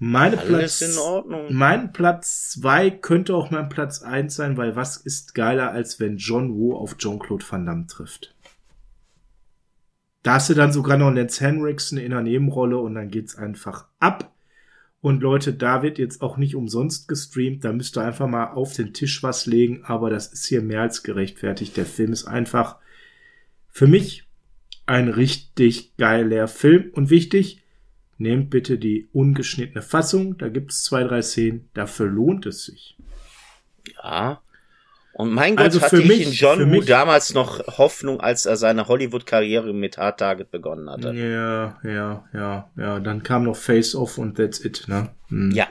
Meine 0.00 0.36
Alles 0.36 0.78
Platz, 0.78 0.80
in 0.80 0.98
Ordnung. 0.98 1.54
Mein 1.54 1.92
Platz 1.92 2.50
zwei 2.50 2.90
könnte 2.90 3.36
auch 3.36 3.52
mein 3.52 3.68
Platz 3.68 4.02
eins 4.02 4.34
sein, 4.34 4.56
weil 4.56 4.74
was 4.74 4.96
ist 4.96 5.32
geiler, 5.32 5.70
als 5.70 6.00
wenn 6.00 6.16
John 6.16 6.56
Woo 6.56 6.74
auf 6.74 6.98
Jean-Claude 6.98 7.44
Van 7.48 7.66
Damme 7.66 7.86
trifft? 7.86 8.34
Da 10.24 10.34
hast 10.34 10.50
du 10.50 10.54
dann 10.54 10.72
sogar 10.72 10.96
noch 10.98 11.12
Lance 11.12 11.44
Henriksen 11.44 11.98
in 11.98 12.10
der 12.10 12.22
Nebenrolle 12.22 12.78
und 12.78 12.96
dann 12.96 13.12
geht's 13.12 13.36
einfach 13.36 13.86
ab. 14.00 14.32
Und 15.02 15.20
Leute, 15.20 15.52
da 15.52 15.82
wird 15.82 15.98
jetzt 15.98 16.22
auch 16.22 16.36
nicht 16.36 16.54
umsonst 16.54 17.08
gestreamt. 17.08 17.64
Da 17.64 17.72
müsst 17.72 17.98
ihr 17.98 18.04
einfach 18.04 18.28
mal 18.28 18.52
auf 18.52 18.74
den 18.74 18.94
Tisch 18.94 19.24
was 19.24 19.46
legen. 19.46 19.82
Aber 19.84 20.10
das 20.10 20.32
ist 20.32 20.46
hier 20.46 20.62
mehr 20.62 20.82
als 20.82 21.02
gerechtfertigt. 21.02 21.76
Der 21.76 21.86
Film 21.86 22.12
ist 22.12 22.24
einfach 22.24 22.76
für 23.68 23.88
mich 23.88 24.28
ein 24.86 25.08
richtig 25.08 25.96
geiler 25.96 26.46
Film. 26.46 26.90
Und 26.92 27.10
wichtig, 27.10 27.64
nehmt 28.16 28.50
bitte 28.50 28.78
die 28.78 29.08
ungeschnittene 29.12 29.82
Fassung. 29.82 30.38
Da 30.38 30.48
gibt's 30.48 30.84
zwei, 30.84 31.02
drei 31.02 31.20
Szenen. 31.20 31.68
Dafür 31.74 32.06
lohnt 32.06 32.46
es 32.46 32.64
sich. 32.66 32.96
Ja, 33.96 34.40
und 35.14 35.32
mein 35.32 35.56
Gott, 35.56 35.66
also 35.66 35.82
hatte 35.82 36.00
ich 36.00 36.08
mich, 36.08 36.26
in 36.26 36.32
John 36.32 36.72
Woo 36.72 36.80
damals 36.80 37.34
noch 37.34 37.58
Hoffnung, 37.78 38.20
als 38.20 38.46
er 38.46 38.56
seine 38.56 38.88
Hollywood-Karriere 38.88 39.74
mit 39.74 39.98
Hard 39.98 40.18
Target 40.20 40.50
begonnen 40.50 40.88
hatte. 40.88 41.12
Ja, 41.12 41.78
ja, 41.84 42.24
ja, 42.32 42.70
ja. 42.76 43.00
Dann 43.00 43.22
kam 43.22 43.44
noch 43.44 43.56
Face 43.56 43.94
Off 43.94 44.16
und 44.16 44.36
That's 44.36 44.64
It, 44.64 44.84
ne? 44.88 45.10
Hm. 45.28 45.50
Ja. 45.50 45.68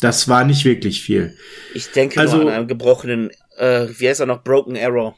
Das 0.00 0.28
war 0.28 0.44
nicht 0.44 0.64
wirklich 0.64 1.02
viel. 1.02 1.36
Ich 1.74 1.90
denke 1.92 2.20
also, 2.20 2.38
nur 2.38 2.50
an 2.50 2.58
einen 2.58 2.68
gebrochenen, 2.68 3.30
äh, 3.56 3.86
wie 3.98 4.08
heißt 4.08 4.20
er 4.20 4.26
noch, 4.26 4.42
Broken 4.42 4.76
Arrow. 4.76 5.14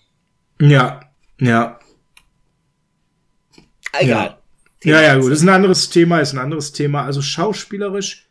Ja, 0.60 1.00
ja. 1.40 1.78
Egal. 3.98 4.38
Ja, 4.84 5.00
ja, 5.00 5.02
ja 5.02 5.14
gut. 5.16 5.30
Das 5.30 5.38
ist 5.38 5.44
ein 5.44 5.48
anderes 5.48 5.90
Thema, 5.90 6.20
ist 6.20 6.32
ein 6.32 6.38
anderes 6.38 6.72
Thema. 6.72 7.04
Also 7.04 7.22
schauspielerisch 7.22 8.28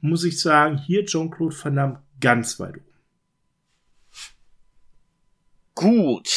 muss 0.00 0.24
ich 0.24 0.40
sagen, 0.40 0.78
hier 0.78 1.04
Jean-Claude 1.04 1.56
Van 1.60 1.76
Damme 1.76 2.02
ganz 2.20 2.58
weit 2.60 2.76
oben. 2.76 2.87
Gut, 5.78 6.28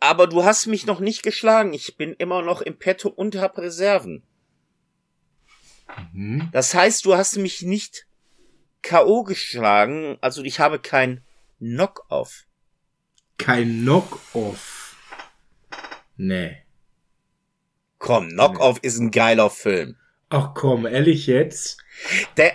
aber 0.00 0.26
du 0.26 0.42
hast 0.42 0.66
mich 0.66 0.86
noch 0.86 0.98
nicht 0.98 1.22
geschlagen. 1.22 1.72
Ich 1.72 1.96
bin 1.96 2.14
immer 2.14 2.42
noch 2.42 2.60
im 2.62 2.76
Petto 2.76 3.08
und 3.08 3.36
hab 3.36 3.56
Reserven. 3.56 4.24
Mhm. 6.12 6.48
Das 6.50 6.74
heißt, 6.74 7.04
du 7.04 7.16
hast 7.16 7.36
mich 7.36 7.62
nicht 7.62 8.08
K.O. 8.82 9.22
geschlagen, 9.22 10.18
also 10.20 10.42
ich 10.42 10.58
habe 10.58 10.80
kein 10.80 11.22
Knock-off. 11.60 12.44
kein 13.38 13.82
Knock-Off. 13.82 14.96
Nee. 16.16 16.56
Komm, 17.98 18.30
Knock-Off 18.30 18.80
ist 18.82 18.98
ein 18.98 19.12
geiler 19.12 19.48
Film. 19.48 19.96
Ach 20.28 20.54
komm, 20.54 20.86
ehrlich 20.86 21.28
jetzt? 21.28 21.78
Der 22.36 22.54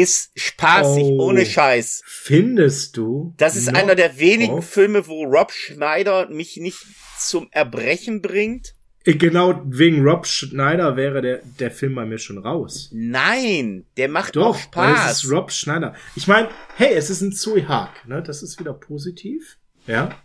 ist 0.00 0.30
spaßig, 0.38 1.04
Oh. 1.04 1.26
ohne 1.28 1.44
Scheiß. 1.46 2.02
Findest 2.06 2.96
du? 2.96 3.34
Das 3.36 3.56
ist 3.56 3.68
einer 3.74 3.94
der 3.94 4.18
wenigen 4.18 4.54
Off? 4.58 4.68
Filme, 4.68 5.06
wo 5.06 5.24
Rob 5.24 5.50
Schneider 5.52 6.28
mich 6.28 6.56
nicht 6.56 6.78
zum 7.18 7.48
Erbrechen 7.50 8.20
bringt. 8.22 8.74
Äh, 9.04 9.14
Genau 9.14 9.62
wegen 9.66 10.02
Rob 10.06 10.26
Schneider 10.26 10.96
wäre 10.96 11.22
der, 11.22 11.40
der 11.60 11.70
Film 11.70 11.94
bei 11.94 12.04
mir 12.04 12.18
schon 12.18 12.38
raus. 12.38 12.88
Nein, 12.92 13.86
der 13.96 14.08
macht 14.08 14.34
Doch, 14.36 14.58
Spaß. 14.58 15.12
es 15.12 15.22
ist 15.24 15.30
Rob 15.30 15.50
Schneider. 15.52 15.94
Ich 16.16 16.26
meine, 16.26 16.48
hey, 16.76 16.92
es 16.94 17.08
ist 17.10 17.20
ein 17.20 17.32
Zoe 17.32 17.66
Haag, 17.68 18.06
ne? 18.08 18.22
Das 18.22 18.42
ist 18.42 18.58
wieder 18.58 18.72
positiv. 18.74 19.58
Ja. 19.86 20.18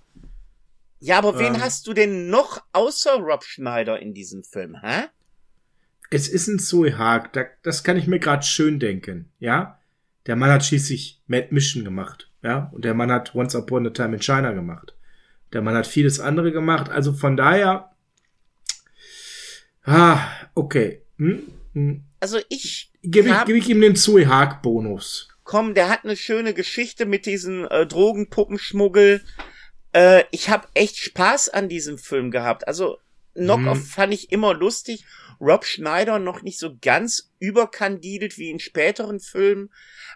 ja, 0.99 1.17
aber 1.19 1.37
wen 1.37 1.53
Ähm. 1.55 1.61
hast 1.61 1.85
du 1.87 1.93
denn 1.93 2.29
noch 2.29 2.61
außer 2.73 3.15
Rob 3.19 3.43
Schneider 3.43 3.99
in 3.99 4.13
diesem 4.15 4.43
Film, 4.43 4.75
hä? 4.81 5.03
Es 6.11 6.27
ist 6.27 6.47
ein 6.47 6.59
Zoe 6.59 6.97
Haag, 6.97 7.33
da, 7.33 7.45
das 7.63 7.83
kann 7.83 7.97
ich 7.97 8.05
mir 8.05 8.19
gerade 8.19 8.43
schön 8.45 8.79
denken, 8.79 9.31
ja. 9.39 9.79
Der 10.27 10.35
Mann 10.35 10.51
hat 10.51 10.63
schließlich 10.63 11.19
Mad 11.25 11.47
Mission 11.51 11.83
gemacht, 11.83 12.29
ja. 12.43 12.69
Und 12.73 12.85
der 12.85 12.93
Mann 12.93 13.11
hat 13.11 13.33
Once 13.33 13.55
Upon 13.55 13.87
a 13.87 13.89
Time 13.89 14.15
in 14.15 14.21
China 14.21 14.51
gemacht. 14.51 14.93
Der 15.53 15.61
Mann 15.61 15.75
hat 15.75 15.87
vieles 15.87 16.19
andere 16.19 16.51
gemacht, 16.51 16.89
also 16.91 17.11
von 17.13 17.35
daher. 17.37 17.89
Ah, 19.83 20.19
okay. 20.53 21.01
Hm, 21.17 21.41
hm. 21.73 22.03
Also 22.19 22.39
ich 22.49 22.91
Gebe 23.03 23.29
ich, 23.29 23.45
geb 23.45 23.55
ich 23.55 23.69
ihm 23.69 23.81
den 23.81 23.95
Zoe 23.95 24.27
Haag 24.27 24.61
Bonus. 24.61 25.27
komm, 25.43 25.73
der 25.73 25.89
hat 25.89 26.03
eine 26.03 26.15
schöne 26.15 26.53
Geschichte 26.53 27.05
mit 27.07 27.25
diesen 27.25 27.65
äh, 27.65 27.87
Drogenpuppenschmuggel. 27.87 29.21
Äh, 29.93 30.23
ich 30.31 30.49
habe 30.49 30.67
echt 30.75 30.97
Spaß 30.97 31.49
an 31.49 31.67
diesem 31.67 31.97
Film 31.97 32.29
gehabt. 32.31 32.67
Also 32.67 32.99
Knock-Off 33.33 33.79
Mhm. 33.79 33.83
fand 33.83 34.13
ich 34.13 34.31
immer 34.31 34.53
lustig. 34.53 35.03
Rob 35.41 35.65
Schneider 35.65 36.19
noch 36.19 36.43
nicht 36.43 36.59
so 36.59 36.77
ganz 36.81 37.31
überkandidelt 37.39 38.37
wie 38.37 38.51
in 38.51 38.59
späteren 38.59 39.19
Filmen. 39.19 39.69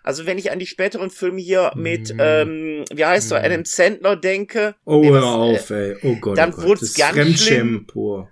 Also 0.04 0.26
wenn 0.28 0.38
ich 0.38 0.52
an 0.52 0.60
die 0.60 0.68
späteren 0.68 1.10
Filme 1.10 1.42
hier 1.42 1.72
mit, 1.76 2.14
Mhm. 2.14 2.20
ähm, 2.22 2.86
wie 2.94 3.06
heißt 3.06 3.32
er, 3.32 3.40
Mhm. 3.40 3.46
Adam 3.46 3.66
Sandler 3.66 4.16
denke. 4.16 4.76
Oh, 4.86 5.02
Nee, 5.02 5.10
hör 5.10 5.22
das, 5.22 5.26
auf, 5.64 5.70
ey. 5.72 5.98
Oh 6.04 6.16
Gott, 6.22 6.38
dann 6.38 6.54
oh 6.54 6.58
Gott. 6.58 6.82
das 6.82 6.90
ist 6.90 6.98
ganz 6.98 7.16
Fremdschämen 7.18 7.88
pur. 7.88 8.30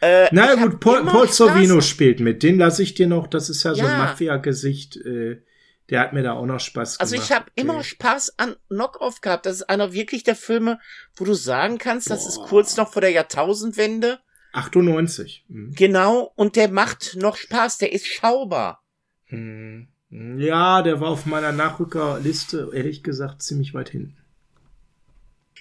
Äh, 0.00 0.28
Na 0.30 0.54
gut, 0.54 0.78
Paul, 0.78 1.04
Paul 1.06 1.28
Sorvino 1.28 1.80
spielt 1.80 2.20
mit. 2.20 2.44
Den 2.44 2.56
lasse 2.58 2.84
ich 2.84 2.94
dir 2.94 3.08
noch. 3.08 3.26
Das 3.26 3.50
ist 3.50 3.64
ja 3.64 3.74
so 3.74 3.80
ein 3.82 3.88
Ja. 3.90 3.98
Mafia-Gesicht. 3.98 4.96
Äh, 4.98 5.42
der 5.90 6.00
hat 6.00 6.12
mir 6.12 6.22
da 6.22 6.34
auch 6.34 6.46
noch 6.46 6.60
Spaß 6.60 7.00
Also 7.00 7.14
gemacht. 7.16 7.28
ich 7.30 7.34
habe 7.36 7.46
immer 7.56 7.80
Äh, 7.80 7.82
Spaß 7.82 8.34
an 8.38 8.54
Knock-Off 8.68 9.20
gehabt. 9.22 9.44
Das 9.46 9.56
ist 9.56 9.62
einer 9.68 9.92
wirklich 9.92 10.22
der 10.22 10.36
Filme, 10.36 10.78
wo 11.16 11.24
du 11.24 11.34
sagen 11.34 11.78
kannst, 11.78 12.10
das 12.10 12.28
ist 12.28 12.38
kurz 12.42 12.76
noch 12.76 12.92
vor 12.92 13.00
der 13.02 13.10
Jahrtausendwende. 13.10 14.20
98. 14.58 15.44
Hm. 15.48 15.72
Genau, 15.74 16.32
und 16.36 16.56
der 16.56 16.70
macht 16.70 17.16
noch 17.16 17.36
Spaß, 17.36 17.78
der 17.78 17.92
ist 17.92 18.06
schaubar. 18.06 18.82
Hm. 19.26 19.88
Ja, 20.10 20.82
der 20.82 21.00
war 21.00 21.10
auf 21.10 21.26
meiner 21.26 21.52
Nachrückerliste, 21.52 22.70
ehrlich 22.72 23.02
gesagt, 23.02 23.42
ziemlich 23.42 23.74
weit 23.74 23.90
hinten. 23.90 24.16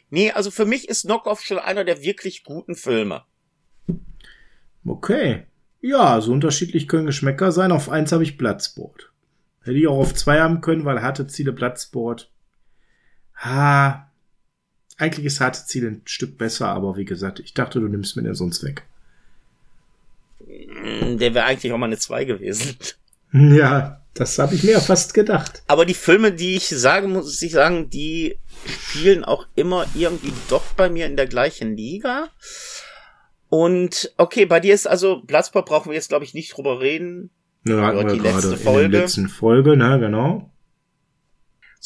Nee, 0.10 0.32
also 0.32 0.52
für 0.52 0.66
mich 0.66 0.88
ist 0.88 1.04
Knock-Off 1.04 1.42
schon 1.42 1.60
einer 1.60 1.84
der 1.84 2.02
wirklich 2.02 2.44
guten 2.44 2.76
Filme. 2.76 3.24
Okay. 4.86 5.48
Ja, 5.82 6.22
so 6.22 6.32
unterschiedlich 6.32 6.88
können 6.88 7.06
Geschmäcker 7.06 7.52
sein. 7.52 7.74
Auf 7.74 7.90
eins 7.90 8.12
habe 8.12 8.24
ich 8.24 8.38
Bloodsport. 8.38 9.12
Hätte 9.62 9.78
ich 9.78 9.88
auch 9.88 10.00
auf 10.00 10.14
zwei 10.14 10.40
haben 10.40 10.62
können, 10.62 10.86
weil 10.86 11.02
harte 11.02 11.28
Ziele 11.28 11.52
Bloodsport. 11.52 12.32
Ha. 13.36 14.07
Eigentlich 14.97 15.26
ist 15.26 15.39
harte 15.41 15.65
Ziele 15.65 15.89
ein 15.89 16.02
Stück 16.06 16.38
besser, 16.38 16.69
aber 16.69 16.95
wie 16.97 17.06
gesagt, 17.06 17.39
ich 17.39 17.54
dachte, 17.54 17.80
du 17.80 17.88
nimmst 17.88 18.15
mir 18.15 18.23
den 18.23 18.34
sonst 18.36 18.63
weg. 18.63 18.84
Mm, 20.47 21.17
Der 21.17 21.34
wäre 21.34 21.45
eigentlich 21.45 21.71
auch 21.73 21.78
mal 21.78 21.88
eine 21.88 21.97
2 21.97 22.26
gewesen. 22.26 22.76
Ja, 23.34 24.00
das 24.13 24.39
habe 24.39 24.56
ich 24.56 24.63
mir 24.63 24.71
ja 24.71 24.80
fast 24.80 25.13
gedacht. 25.13 25.62
Aber 25.67 25.86
die 25.86 25.93
Filme, 25.93 26.32
die 26.32 26.56
ich 26.56 26.69
sagen 26.69 27.12
muss, 27.12 27.41
ich 27.41 27.52
sagen, 27.52 27.89
die 27.89 28.38
spielen 28.65 29.26
auch 29.26 29.45
immer 29.56 29.86
irgendwie 29.95 30.32
doch 30.50 30.63
bei 30.78 30.89
mir 30.89 31.06
in 31.08 31.17
der 31.17 31.28
gleichen 31.28 31.76
Liga. 31.76 32.30
Und 33.50 34.13
okay, 34.15 34.45
bei 34.45 34.62
dir 34.62 34.73
ist 34.73 34.88
also 34.88 35.21
Bloodsport 35.23 35.65
brauchen 35.67 35.89
wir 35.89 35.95
jetzt 35.95 36.08
glaube 36.08 36.23
ich 36.23 36.34
nicht 36.34 36.56
drüber 36.56 36.80
reden, 36.80 37.30
Ne, 37.65 37.82
hatten 37.86 37.97
Ja, 37.97 38.06
wir 38.08 38.13
die 38.13 38.19
letzte 38.19 38.52
in 38.54 38.58
Folge. 38.58 38.89
der 38.91 39.02
letzten 39.02 39.28
Folge, 39.28 39.76
ne, 39.76 40.00
genau. 40.00 40.50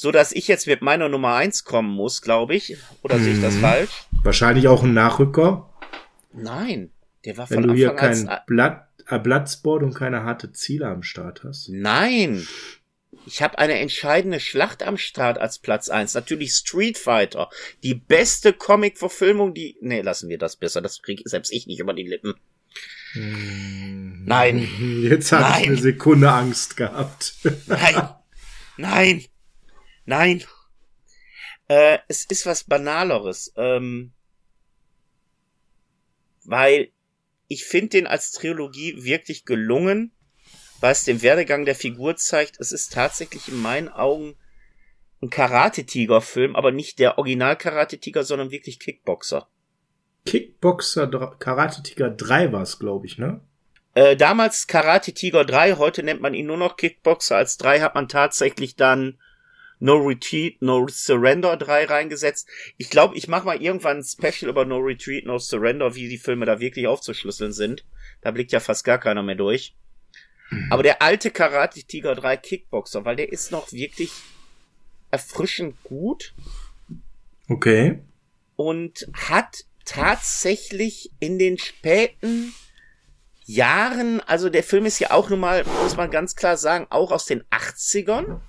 So 0.02 0.12
dass 0.12 0.32
ich 0.32 0.48
jetzt 0.48 0.66
mit 0.66 0.82
meiner 0.82 1.10
Nummer 1.10 1.36
eins 1.36 1.64
kommen 1.64 1.92
muss, 1.92 2.24
glaube 2.24 2.56
ich. 2.56 2.76
Oder 3.04 3.20
sehe 3.20 3.36
ich 3.36 3.42
das 3.42 3.54
Mhm. 3.54 3.60
falsch? 3.62 3.92
Wahrscheinlich 4.24 4.68
auch 4.68 4.82
ein 4.84 4.96
Nachrücker, 4.96 5.70
Nein, 6.34 6.90
der 7.24 7.38
war 7.38 7.48
wenn 7.52 7.60
von 7.62 7.68
du 7.70 7.74
hier 7.76 7.92
Anfang 7.92 8.26
kein 8.28 8.40
Blatt, 8.48 8.88
äh, 9.08 9.20
Bloodsport 9.20 9.84
und 9.84 9.94
keine 9.94 10.24
harte 10.24 10.52
Ziele 10.54 10.88
am 10.88 11.04
Start 11.04 11.44
hast. 11.44 11.70
Nein. 11.70 12.48
Ich 13.28 13.44
habe 13.44 13.60
eine 13.60 13.78
entscheidende 13.78 14.40
Schlacht 14.40 14.82
am 14.82 14.98
Start 14.98 15.38
als 15.38 15.60
Platz 15.60 15.90
eins. 15.90 16.16
Natürlich 16.16 16.54
Street 16.54 16.98
Fighter. 16.98 17.50
Die 17.84 17.94
beste 17.94 18.54
Comic-Verfilmung, 18.54 19.54
die. 19.54 19.78
Nee, 19.82 20.02
lassen 20.02 20.30
wir 20.30 20.40
das 20.40 20.56
besser. 20.56 20.82
Das 20.82 21.04
kriege 21.04 21.22
selbst 21.30 21.52
ich 21.52 21.68
nicht 21.68 21.80
über 21.80 21.94
die 21.94 22.08
Lippen. 22.08 22.34
Hm. 23.12 24.24
Nein. 24.26 24.68
Jetzt 25.04 25.32
habe 25.32 25.62
ich 25.62 25.68
eine 25.68 25.78
Sekunde 25.78 26.32
Angst 26.32 26.78
gehabt. 26.78 27.36
Nein. 27.68 28.10
Nein. 28.78 29.26
Nein. 30.06 30.44
Äh, 31.68 32.00
es 32.08 32.26
ist 32.26 32.46
was 32.46 32.64
Banaleres. 32.64 33.54
Ähm, 33.56 34.12
weil 36.44 36.92
ich 37.48 37.66
finde 37.66 37.90
den 37.90 38.08
als 38.08 38.32
Trilogie 38.32 39.04
wirklich 39.04 39.46
gelungen, 39.46 40.12
weil 40.80 40.94
es 40.94 41.04
den 41.04 41.22
Werdegang 41.22 41.66
der 41.66 41.76
Figur 41.76 42.16
zeigt. 42.16 42.60
Es 42.60 42.72
ist 42.72 42.94
tatsächlich 42.94 43.48
in 43.48 43.62
meinen 43.62 43.90
Augen 43.90 44.36
ein 45.22 45.30
Karate-Tiger-Film, 45.30 46.56
aber 46.56 46.72
nicht 46.72 46.98
der 46.98 47.18
Original-Karate-Tiger, 47.20 48.24
sondern 48.24 48.50
wirklich 48.52 48.80
Kickboxer. 48.80 49.48
Kickboxer 50.26 51.04
Dra- 51.06 51.36
Karate 51.38 51.84
Tiger 51.84 52.10
3 52.10 52.52
war 52.52 52.64
es, 52.64 52.80
glaube 52.80 53.06
ich, 53.06 53.18
ne? 53.18 53.42
Äh, 53.94 54.16
damals 54.16 54.68
Karate 54.68 55.14
Tiger 55.14 55.46
3, 55.46 55.74
heute 55.74 56.02
nennt 56.04 56.22
man 56.22 56.34
ihn 56.34 56.48
nur 56.48 56.58
noch 56.58 56.78
Kickboxer. 56.78 57.36
Als 57.36 57.58
3 57.58 57.82
hat 57.82 57.94
man 57.94 58.08
tatsächlich 58.08 58.76
dann 58.76 59.20
No 59.82 59.98
Retreat, 59.98 60.62
No 60.62 60.88
Surrender 60.88 61.58
3 61.58 61.86
reingesetzt. 61.86 62.48
Ich 62.78 62.90
glaube, 62.90 63.18
ich 63.18 63.28
mache 63.28 63.46
mal 63.46 63.62
irgendwann 63.62 63.98
ein 63.98 64.04
Special 64.04 64.50
über 64.50 64.64
No 64.64 64.78
Retreat, 64.78 65.26
No 65.26 65.38
Surrender, 65.40 65.96
wie 65.96 66.08
die 66.08 66.18
Filme 66.18 66.46
da 66.46 66.60
wirklich 66.60 66.88
aufzuschlüsseln 66.88 67.52
sind. 67.52 67.84
Da 68.22 68.32
blickt 68.32 68.52
ja 68.52 68.60
fast 68.60 68.86
gar 68.86 69.00
keiner 69.00 69.24
mehr 69.24 69.36
durch. 69.36 69.76
Aber 70.70 70.84
der 70.84 71.02
alte 71.02 71.32
Karate 71.32 71.82
Tiger 71.84 72.14
3 72.14 72.38
Kickboxer, 72.38 73.06
weil 73.06 73.16
der 73.16 73.32
ist 73.32 73.52
noch 73.52 73.72
wirklich 73.72 74.12
erfrischend 75.10 75.76
gut 75.84 76.34
Okay. 77.50 78.00
und 78.56 79.08
hat 79.14 79.66
tatsächlich 79.86 81.10
in 81.20 81.40
den 81.40 81.58
späten 81.58 82.54
Jahren, 83.46 84.22
also 84.22 84.50
der 84.50 84.64
Film 84.64 84.86
ist 84.86 85.00
ja 85.00 85.12
auch 85.12 85.30
nun 85.30 85.40
mal, 85.40 85.66
muss 85.82 85.98
man 85.98 86.12
ganz 86.12 86.36
klar 86.36 86.56
sagen, 86.56 86.86
auch 86.90 87.12
aus 87.12 87.26
den 87.26 87.44
80ern, 87.46 88.40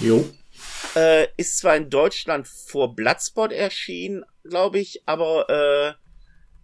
Jo. 0.00 0.28
Äh, 0.94 1.28
ist 1.36 1.58
zwar 1.58 1.76
in 1.76 1.90
Deutschland 1.90 2.48
vor 2.48 2.94
Bloodsport 2.94 3.52
erschienen, 3.52 4.24
glaube 4.44 4.78
ich, 4.78 5.02
aber 5.06 5.48
äh, 5.48 5.92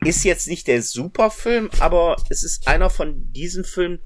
Ist 0.04 0.24
jetzt 0.24 0.48
nicht 0.48 0.66
der 0.66 0.82
Superfilm, 0.82 1.70
aber 1.78 2.16
es 2.30 2.42
ist 2.42 2.66
einer 2.66 2.90
von 2.90 3.32
diesen 3.32 3.64
Filmen, 3.64 4.00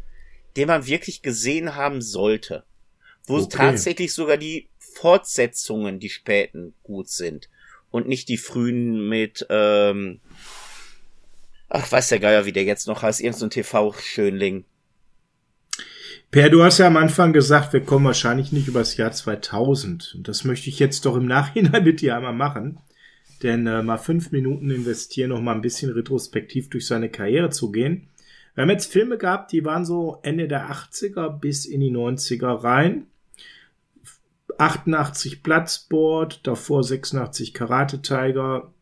den 0.56 0.68
man 0.68 0.86
wirklich 0.86 1.22
gesehen 1.22 1.76
haben 1.76 2.02
sollte. 2.02 2.64
Wo 3.24 3.36
Okay. 3.36 3.48
tatsächlich 3.56 4.12
sogar 4.12 4.36
die 4.36 4.68
Fortsetzungen, 4.78 6.00
die 6.00 6.10
späten, 6.10 6.74
gut 6.82 7.08
sind. 7.08 7.48
Und 7.90 8.08
nicht 8.08 8.28
die 8.28 8.38
frühen 8.38 9.08
mit, 9.08 9.46
ähm, 9.50 10.20
ach, 11.72 11.90
weiß 11.90 12.08
der 12.08 12.20
Geier, 12.20 12.44
wie 12.44 12.52
der 12.52 12.64
jetzt 12.64 12.86
noch 12.86 13.02
heißt, 13.02 13.20
irgendein 13.20 13.40
so 13.40 13.48
TV-Schönling. 13.48 14.64
Per, 16.30 16.48
du 16.50 16.62
hast 16.62 16.78
ja 16.78 16.86
am 16.86 16.96
Anfang 16.96 17.32
gesagt, 17.32 17.72
wir 17.72 17.80
kommen 17.80 18.06
wahrscheinlich 18.06 18.52
nicht 18.52 18.68
übers 18.68 18.96
Jahr 18.96 19.12
2000. 19.12 20.14
Und 20.16 20.28
das 20.28 20.44
möchte 20.44 20.70
ich 20.70 20.78
jetzt 20.78 21.04
doch 21.04 21.16
im 21.16 21.26
Nachhinein 21.26 21.84
mit 21.84 22.00
dir 22.00 22.16
einmal 22.16 22.32
machen. 22.32 22.78
Denn 23.42 23.66
äh, 23.66 23.82
mal 23.82 23.98
fünf 23.98 24.32
Minuten 24.32 24.70
investieren, 24.70 25.30
noch 25.30 25.40
mal 25.40 25.54
ein 25.54 25.62
bisschen 25.62 25.90
retrospektiv 25.90 26.70
durch 26.70 26.86
seine 26.86 27.08
Karriere 27.08 27.50
zu 27.50 27.72
gehen. 27.72 28.08
Wir 28.54 28.62
haben 28.62 28.70
jetzt 28.70 28.92
Filme 28.92 29.18
gehabt, 29.18 29.52
die 29.52 29.64
waren 29.64 29.84
so 29.84 30.20
Ende 30.22 30.46
der 30.46 30.70
80er 30.70 31.28
bis 31.38 31.64
in 31.64 31.80
die 31.80 31.90
90er 31.90 32.62
rein. 32.62 33.06
88 34.58 35.42
Platzboard, 35.42 36.46
davor 36.46 36.84
86 36.84 37.54
Karate 37.54 38.02
Tiger, 38.02 38.72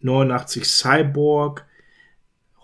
89 0.00 0.64
Cyborg, 0.64 1.66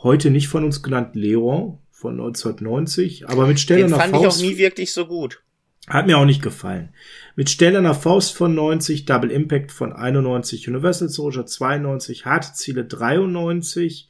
heute 0.02 0.30
nicht 0.30 0.48
von 0.48 0.64
uns 0.64 0.82
genannt 0.82 1.14
Leon, 1.14 1.78
von 1.90 2.12
1990, 2.14 3.28
aber 3.28 3.46
mit 3.46 3.60
Stellener 3.60 3.96
Faust. 3.96 4.10
fand 4.10 4.22
ich 4.22 4.28
auch 4.28 4.38
nie 4.38 4.56
wirklich 4.56 4.92
so 4.92 5.06
gut. 5.06 5.42
Hat 5.86 6.06
mir 6.06 6.18
auch 6.18 6.24
nicht 6.24 6.42
gefallen. 6.42 6.94
Mit 7.36 7.50
Stellener 7.50 7.94
Faust 7.94 8.34
von 8.34 8.54
90, 8.54 9.06
Double 9.06 9.30
Impact 9.30 9.72
von 9.72 9.92
91, 9.92 10.68
Universal 10.68 11.08
Soldier 11.08 11.46
92, 11.46 12.26
Harte 12.26 12.52
Ziele 12.54 12.84
93, 12.84 14.08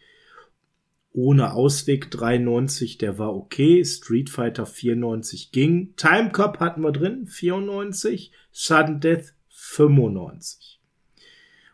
ohne 1.12 1.52
Ausweg 1.52 2.10
93, 2.10 2.98
der 2.98 3.18
war 3.18 3.34
okay, 3.34 3.84
Street 3.84 4.30
Fighter 4.30 4.66
94 4.66 5.50
ging, 5.52 5.94
Time 5.96 6.30
Cop 6.30 6.60
hatten 6.60 6.82
wir 6.82 6.92
drin, 6.92 7.26
94, 7.26 8.32
Sudden 8.52 9.00
Death 9.00 9.32
95. 9.48 10.79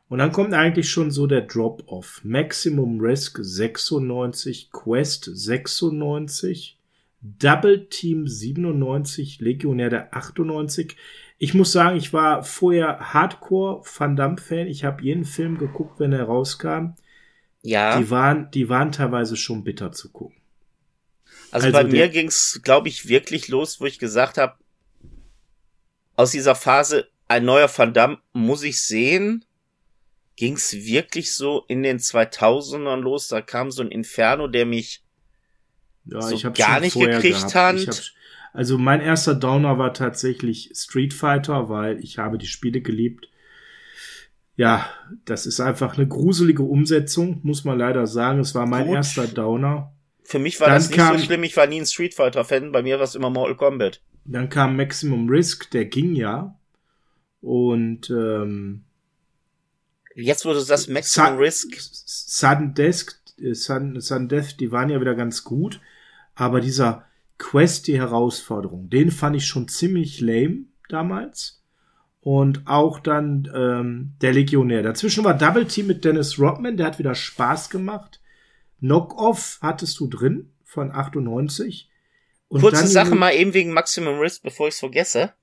Und 0.09 0.19
dann 0.19 0.33
kommt 0.33 0.55
eigentlich 0.55 0.88
schon 0.88 1.11
so 1.11 1.27
der 1.27 1.42
Drop-off. 1.42 2.21
Maximum 2.23 3.01
Risk 3.01 3.38
96, 3.42 4.71
Quest 4.71 5.29
96, 5.33 6.79
Double 7.21 7.88
Team 7.88 8.29
97, 8.29 9.40
Legionär 9.40 9.90
der 9.90 10.14
98. 10.14 10.97
Ich 11.38 11.55
muss 11.55 11.73
sagen, 11.73 11.97
ich 11.97 12.12
war 12.12 12.45
vorher 12.45 13.12
Hardcore 13.12 13.83
Van 13.99 14.14
Damme 14.14 14.38
Fan. 14.38 14.69
Ich 14.69 14.85
habe 14.85 15.03
jeden 15.03 15.25
Film 15.25 15.59
geguckt, 15.59 15.99
wenn 15.99 16.12
er 16.12 16.25
rauskam. 16.25 16.95
Ja. 17.62 17.99
Die 17.99 18.09
waren, 18.09 18.49
die 18.53 18.69
waren 18.69 18.92
teilweise 18.92 19.37
schon 19.37 19.64
bitter 19.64 19.90
zu 19.90 20.11
gucken. 20.12 20.37
Also, 21.51 21.66
also 21.66 21.79
bei 21.79 21.85
mir 21.85 22.09
ging's, 22.09 22.61
glaube 22.62 22.88
ich, 22.88 23.09
wirklich 23.09 23.49
los, 23.49 23.81
wo 23.81 23.87
ich 23.87 23.99
gesagt 23.99 24.38
habe, 24.38 24.55
aus 26.14 26.31
dieser 26.31 26.55
Phase 26.55 27.09
ein 27.27 27.45
neuer 27.45 27.69
Van 27.75 27.92
Damme 27.92 28.19
muss 28.33 28.62
ich 28.62 28.81
sehen 28.81 29.45
ging's 30.37 30.72
wirklich 30.72 31.35
so 31.35 31.64
in 31.68 31.83
den 31.83 31.99
2000ern 31.99 33.01
los. 33.01 33.29
Da 33.29 33.40
kam 33.40 33.70
so 33.70 33.83
ein 33.83 33.90
Inferno, 33.90 34.49
der 34.49 34.66
mich 34.66 35.03
ja, 36.05 36.20
so 36.20 36.51
gar 36.53 36.81
nicht 36.81 36.99
gekriegt 36.99 37.55
hat. 37.55 37.77
Hab, 37.87 37.94
also 38.53 38.79
mein 38.79 39.01
erster 39.01 39.35
Downer 39.35 39.79
war 39.79 39.92
tatsächlich 39.92 40.70
Street 40.75 41.12
Fighter, 41.12 41.68
weil 41.68 41.99
ich 42.03 42.18
habe 42.18 42.38
die 42.38 42.46
Spiele 42.46 42.81
geliebt. 42.81 43.29
Ja, 44.57 44.88
das 45.27 45.44
ist 45.44 45.61
einfach 45.61 45.99
eine 45.99 46.09
gruselige 46.09 46.62
Umsetzung, 46.62 47.40
muss 47.42 47.64
man 47.64 47.79
leider 47.79 48.07
sagen. 48.07 48.40
Es 48.40 48.55
war 48.55 48.66
mein 48.66 48.87
Gut. 48.87 48.94
erster 48.94 49.27
Downer. 49.27 49.92
Für 50.22 50.38
mich 50.38 50.59
war 50.61 50.68
dann 50.68 50.77
das 50.77 50.88
nicht 50.88 50.96
kam, 50.96 51.18
so 51.18 51.25
schlimm, 51.25 51.44
ich 51.44 51.57
war 51.57 51.66
nie 51.66 51.81
ein 51.81 51.87
Street 51.87 52.14
Fighter 52.14 52.44
Fan, 52.44 52.72
bei 52.72 52.83
mir 52.83 52.96
war 52.96 53.05
es 53.05 53.14
immer 53.14 53.31
Mortal 53.31 53.57
Kombat. 53.57 54.01
Dann 54.25 54.49
kam 54.49 54.77
Maximum 54.77 55.29
Risk, 55.29 55.70
der 55.70 55.85
ging 55.85 56.14
ja. 56.14 56.59
Und 57.42 58.11
ähm, 58.11 58.86
Jetzt, 60.16 60.44
du 60.44 60.59
sagst, 60.59 60.88
Maximum 60.88 61.29
Sun, 61.29 61.38
Risk. 61.38 61.76
Sudden 61.79 62.74
äh, 62.79 62.92
Sudden, 63.55 64.00
Sudden 64.00 64.29
Death, 64.29 64.59
die 64.59 64.72
waren 64.72 64.88
ja 64.88 65.00
wieder 65.00 65.14
ganz 65.14 65.44
gut. 65.44 65.81
Aber 66.35 66.61
dieser 66.61 67.05
Quest, 67.38 67.87
die 67.87 67.98
Herausforderung, 67.98 68.88
den 68.88 69.11
fand 69.11 69.37
ich 69.37 69.46
schon 69.46 69.68
ziemlich 69.68 70.20
lame 70.20 70.64
damals. 70.88 71.62
Und 72.20 72.62
auch 72.66 72.98
dann 72.98 73.48
ähm, 73.55 74.14
der 74.20 74.33
Legionär. 74.33 74.83
Dazwischen 74.83 75.22
war 75.22 75.35
Double 75.35 75.66
Team 75.66 75.87
mit 75.87 76.05
Dennis 76.05 76.38
Rodman, 76.38 76.76
der 76.76 76.87
hat 76.87 76.98
wieder 76.98 77.14
Spaß 77.14 77.70
gemacht. 77.70 78.20
Knock-Off 78.81 79.59
hattest 79.61 80.00
du 80.00 80.09
drin 80.09 80.50
von 80.64 80.90
98. 80.90 81.88
Und 82.48 82.61
Kurze 82.62 82.87
Sache 82.87 83.14
mal 83.14 83.35
eben 83.35 83.55
wegen 83.55 83.72
Maximum 83.72 84.18
Risk, 84.18 84.42
bevor 84.42 84.68
ich 84.68 84.74
es 84.74 84.81
vergesse. 84.81 85.35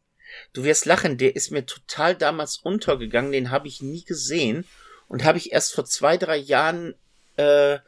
Du 0.54 0.64
wirst 0.64 0.86
lachen, 0.86 1.18
der 1.18 1.36
ist 1.36 1.52
mir 1.52 1.66
total 1.66 2.16
damals 2.16 2.58
untergegangen, 2.58 3.32
den 3.32 3.52
habe 3.52 3.68
ich 3.68 3.82
nie 3.82 4.04
gesehen 4.04 4.66
und 5.08 5.24
habe 5.24 5.38
ich 5.38 5.52
erst 5.52 5.74
vor 5.74 5.86
zwei, 5.86 6.18
drei 6.18 6.38
Jahren 6.38 6.96
äh, 7.38 7.80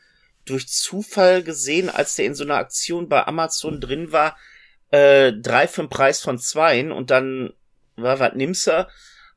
durch 0.45 0.67
Zufall 0.67 1.43
gesehen, 1.43 1.89
als 1.89 2.15
der 2.15 2.25
in 2.25 2.35
so 2.35 2.43
einer 2.43 2.57
Aktion 2.57 3.09
bei 3.09 3.25
Amazon 3.25 3.81
drin 3.81 4.11
war, 4.11 4.37
äh, 4.91 5.33
drei 5.33 5.67
für 5.67 5.83
den 5.83 5.89
Preis 5.89 6.21
von 6.21 6.37
zweien 6.37 6.91
und 6.91 7.11
dann 7.11 7.53
war, 7.95 8.19
was 8.19 8.33
nimmst 8.35 8.67
du? 8.67 8.87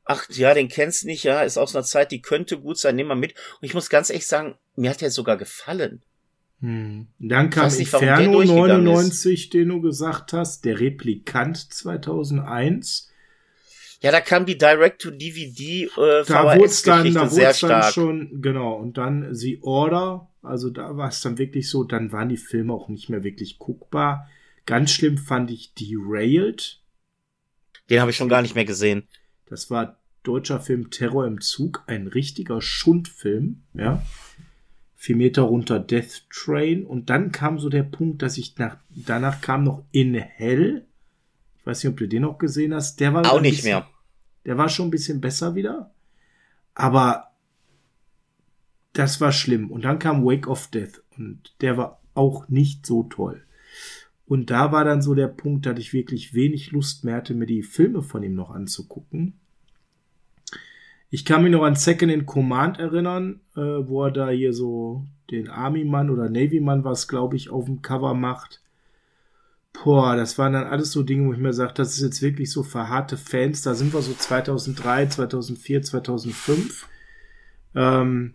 Ach 0.05 0.25
ja, 0.29 0.53
den 0.53 0.69
kennst 0.69 1.03
du 1.03 1.07
nicht, 1.07 1.23
ja, 1.23 1.41
ist 1.41 1.57
aus 1.57 1.75
einer 1.75 1.85
Zeit, 1.85 2.11
die 2.11 2.21
könnte 2.21 2.59
gut 2.59 2.79
sein, 2.79 2.95
nimm 2.95 3.07
mal 3.07 3.15
mit. 3.15 3.33
Und 3.33 3.65
ich 3.65 3.73
muss 3.73 3.89
ganz 3.89 4.09
ehrlich 4.09 4.27
sagen, 4.27 4.57
mir 4.75 4.89
hat 4.89 5.01
der 5.01 5.11
sogar 5.11 5.37
gefallen. 5.37 6.03
Hm. 6.61 7.07
Dann 7.19 7.49
kam 7.49 7.67
nicht, 7.67 7.79
Inferno 7.79 8.43
99, 8.43 9.45
ist. 9.45 9.53
den 9.53 9.69
du 9.69 9.81
gesagt 9.81 10.33
hast, 10.33 10.65
der 10.65 10.79
Replikant 10.79 11.57
2001. 11.57 13.09
Ja, 14.01 14.11
da 14.11 14.21
kam 14.21 14.45
die 14.45 14.57
Direct-to-DVD 14.57 15.83
äh, 15.83 15.89
da 16.25 16.57
wurde 16.57 16.73
dann, 16.85 17.13
da 17.13 17.29
sehr 17.29 17.53
stark. 17.53 17.83
Dann 17.83 17.93
schon, 17.93 18.41
genau, 18.41 18.75
und 18.75 18.97
dann 18.97 19.33
The 19.33 19.59
Order, 19.61 20.29
also 20.41 20.69
da 20.69 20.95
war 20.97 21.09
es 21.09 21.21
dann 21.21 21.37
wirklich 21.37 21.69
so, 21.69 21.83
dann 21.83 22.11
waren 22.11 22.29
die 22.29 22.37
Filme 22.37 22.73
auch 22.73 22.89
nicht 22.89 23.09
mehr 23.09 23.23
wirklich 23.23 23.57
guckbar. 23.57 24.29
Ganz 24.65 24.91
schlimm 24.91 25.17
fand 25.17 25.51
ich 25.51 25.73
Derailed. 25.73 26.81
Den 27.89 28.01
habe 28.01 28.11
ich 28.11 28.17
schon 28.17 28.29
gar 28.29 28.41
nicht 28.41 28.55
mehr 28.55 28.65
gesehen. 28.65 29.07
Das 29.47 29.71
war 29.71 29.97
deutscher 30.23 30.59
Film 30.59 30.91
Terror 30.91 31.25
im 31.25 31.41
Zug, 31.41 31.83
ein 31.87 32.07
richtiger 32.07 32.61
Schundfilm, 32.61 33.63
ja 33.73 34.03
vier 35.01 35.15
Meter 35.15 35.43
runter 35.43 35.79
Death 35.79 36.25
Train 36.29 36.85
und 36.85 37.09
dann 37.09 37.31
kam 37.31 37.57
so 37.57 37.69
der 37.69 37.83
Punkt, 37.83 38.21
dass 38.21 38.37
ich 38.37 38.57
nach, 38.57 38.75
danach 38.89 39.39
kam 39.39 39.63
noch 39.63 39.85
In 39.93 40.13
Hell. 40.13 40.85
Ich 41.57 41.65
weiß 41.65 41.81
nicht, 41.81 41.93
ob 41.93 41.97
du 41.97 42.07
den 42.09 42.23
noch 42.23 42.37
gesehen 42.37 42.73
hast. 42.73 42.99
Der 42.99 43.13
war 43.13 43.31
auch 43.31 43.39
nicht 43.39 43.55
bisschen, 43.55 43.69
mehr. 43.69 43.87
Der 44.45 44.57
war 44.57 44.67
schon 44.67 44.89
ein 44.89 44.91
bisschen 44.91 45.21
besser 45.21 45.55
wieder. 45.55 45.93
Aber 46.73 47.31
das 48.91 49.21
war 49.21 49.31
schlimm. 49.31 49.71
Und 49.71 49.85
dann 49.85 49.99
kam 49.99 50.25
Wake 50.25 50.49
of 50.49 50.67
Death 50.67 51.01
und 51.17 51.55
der 51.61 51.77
war 51.77 52.01
auch 52.13 52.49
nicht 52.49 52.85
so 52.85 53.03
toll. 53.03 53.41
Und 54.25 54.51
da 54.51 54.73
war 54.73 54.83
dann 54.83 55.01
so 55.01 55.15
der 55.15 55.29
Punkt, 55.29 55.65
dass 55.65 55.79
ich 55.79 55.93
wirklich 55.93 56.33
wenig 56.33 56.71
Lust 56.71 57.05
mehr 57.05 57.15
hatte, 57.15 57.33
mir 57.33 57.45
die 57.45 57.63
Filme 57.63 58.03
von 58.03 58.21
ihm 58.21 58.35
noch 58.35 58.51
anzugucken. 58.51 59.39
Ich 61.09 61.25
kann 61.25 61.43
mich 61.43 61.51
noch 61.51 61.63
an 61.63 61.75
Second 61.75 62.11
in 62.11 62.25
Command 62.25 62.79
erinnern, 62.79 63.41
äh, 63.55 63.61
wo 63.61 64.05
er 64.05 64.11
da 64.11 64.29
hier 64.29 64.53
so 64.53 65.05
den 65.31 65.49
Army-Mann 65.49 66.09
oder 66.09 66.29
Navy-Mann 66.29 66.83
was, 66.83 67.07
glaube 67.07 67.35
ich, 67.35 67.49
auf 67.49 67.65
dem 67.65 67.81
Cover 67.81 68.13
macht. 68.13 68.61
Boah, 69.73 70.15
das 70.15 70.37
waren 70.37 70.53
dann 70.53 70.67
alles 70.67 70.91
so 70.91 71.03
Dinge, 71.03 71.27
wo 71.27 71.33
ich 71.33 71.39
mir 71.39 71.53
sage, 71.53 71.73
das 71.73 71.93
ist 71.93 72.01
jetzt 72.01 72.21
wirklich 72.21 72.51
so 72.51 72.63
verharrte 72.63 73.17
Fans. 73.17 73.61
Da 73.61 73.75
sind 73.75 73.93
wir 73.93 74.01
so 74.01 74.13
2003, 74.13 75.07
2004, 75.07 75.83
2005. 75.83 76.87
Ähm, 77.75 78.33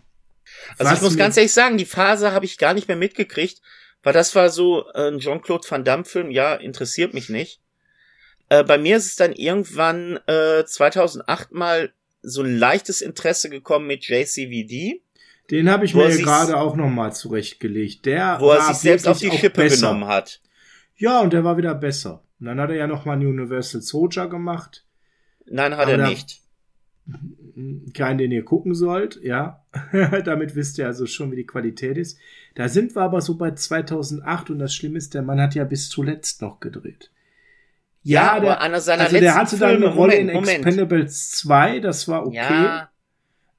also 0.79 0.95
ich 0.95 1.03
muss 1.03 1.17
ganz 1.17 1.37
ehrlich 1.37 1.53
sagen, 1.53 1.79
die 1.79 1.85
Phase 1.85 2.33
habe 2.33 2.45
ich 2.45 2.59
gar 2.59 2.75
nicht 2.75 2.89
mehr 2.89 2.97
mitgekriegt, 2.97 3.61
weil 4.03 4.13
das 4.13 4.35
war 4.35 4.51
so 4.51 4.87
ein 4.93 5.19
Jean-Claude 5.19 5.69
Van 5.69 5.85
Damme 5.85 6.05
Film, 6.05 6.31
ja, 6.31 6.55
interessiert 6.55 7.15
mich 7.15 7.29
nicht. 7.29 7.61
Äh, 8.49 8.63
bei 8.65 8.79
mir 8.79 8.97
ist 8.97 9.07
es 9.07 9.17
dann 9.17 9.33
irgendwann 9.33 10.19
äh, 10.27 10.65
2008 10.65 11.53
mal 11.53 11.93
so 12.25 12.43
ein 12.43 12.57
leichtes 12.57 13.03
Interesse 13.03 13.51
gekommen 13.51 13.87
mit 13.87 14.05
JCVD. 14.07 15.03
Den 15.51 15.71
habe 15.71 15.85
ich 15.85 15.95
mir 15.95 16.09
gerade 16.17 16.57
auch 16.57 16.75
nochmal 16.75 17.13
zurechtgelegt. 17.13 18.07
Der 18.07 18.39
wo 18.41 18.51
er 18.51 18.63
sich 18.63 18.77
selbst 18.77 19.07
auf 19.07 19.19
die 19.19 19.31
Schippe 19.31 19.69
genommen 19.69 20.07
hat. 20.07 20.41
Ja, 20.97 21.21
und 21.21 21.33
der 21.33 21.45
war 21.45 21.57
wieder 21.57 21.75
besser. 21.75 22.23
Und 22.41 22.47
dann 22.47 22.61
hat 22.61 22.71
er 22.71 22.77
ja 22.77 22.87
nochmal 22.87 23.17
einen 23.17 23.27
Universal 23.27 23.83
Soldier 23.83 24.27
gemacht. 24.27 24.85
Nein, 25.47 25.77
hat 25.77 25.89
Aber 25.89 25.93
er 25.93 26.09
nicht. 26.09 26.41
Keinen, 27.95 28.19
den 28.19 28.33
ihr 28.33 28.45
gucken 28.45 28.75
sollt, 28.75 29.21
ja. 29.23 29.65
Damit 30.25 30.57
wisst 30.57 30.79
ihr 30.79 30.87
also 30.87 31.07
schon, 31.07 31.31
wie 31.31 31.37
die 31.37 31.47
Qualität 31.47 31.99
ist. 31.99 32.19
Da 32.55 32.69
sind 32.69 32.95
wir 32.97 33.03
aber 33.03 33.21
so 33.21 33.37
bei 33.37 33.53
2008 33.53 34.51
und 34.51 34.59
das 34.59 34.75
Schlimme 34.75 34.99
ist, 34.99 35.15
der 35.15 35.23
Mann 35.23 35.41
hat 35.41 35.55
ja 35.55 35.65
bis 35.65 35.89
zuletzt 35.89 36.41
noch 36.43 36.61
gedreht. 36.61 37.11
Ja, 38.05 38.37
ja 38.37 38.41
der, 38.41 38.61
also 38.61 38.93
der 38.93 39.35
hatte 39.35 39.59
dann 39.59 39.77
eine 39.77 39.87
Rolle 39.87 40.19
Moment, 40.25 40.31
in 40.31 40.55
Expendables 40.55 41.31
2, 41.31 41.81
das 41.81 42.07
war 42.07 42.27
okay. 42.27 42.37
Ja. 42.37 42.91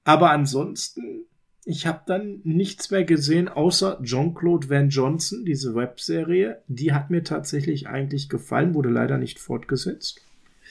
Aber 0.04 0.30
ansonsten, 0.30 1.26
ich 1.66 1.88
habe 1.88 2.02
dann 2.06 2.42
nichts 2.44 2.92
mehr 2.92 3.04
gesehen, 3.04 3.50
außer 3.50 4.00
Jean-Claude 4.04 4.70
Van 4.70 4.90
Johnson, 4.90 5.46
diese 5.46 5.74
Webserie. 5.74 6.62
Die 6.68 6.94
hat 6.94 7.10
mir 7.10 7.24
tatsächlich 7.24 7.88
eigentlich 7.88 8.30
gefallen, 8.30 8.76
wurde 8.76 8.90
leider 8.90 9.18
nicht 9.18 9.40
fortgesetzt. 9.40 10.22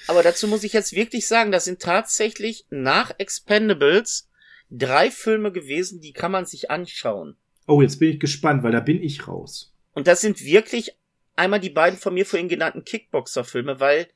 Aber 0.07 0.23
dazu 0.23 0.47
muss 0.47 0.63
ich 0.63 0.73
jetzt 0.73 0.95
wirklich 0.95 1.27
sagen, 1.27 1.51
das 1.51 1.65
sind 1.65 1.81
tatsächlich 1.81 2.67
nach 2.71 3.13
Expendables 3.19 4.29
drei 4.71 5.11
Filme 5.11 5.51
gewesen, 5.51 6.01
die 6.01 6.13
kann 6.13 6.31
man 6.31 6.47
sich 6.47 6.71
anschauen. 6.71 7.37
Oh, 7.67 7.83
jetzt 7.83 7.99
bin 7.99 8.11
ich 8.11 8.21
gespannt, 8.21 8.63
weil 8.63 8.73
da 8.73 8.81
bin 8.81 9.03
ich 9.03 9.27
raus. 9.27 9.75
Und 9.95 10.07
das 10.07 10.21
sind 10.21 10.45
wirklich 10.45 10.97
einmal 11.37 11.61
die 11.61 11.71
beiden 11.71 11.99
von 11.99 12.15
mir 12.15 12.27
vorhin 12.27 12.49
genannten 12.49 12.85
Kickboxer-Filme, 12.85 13.81
weil 13.81 14.09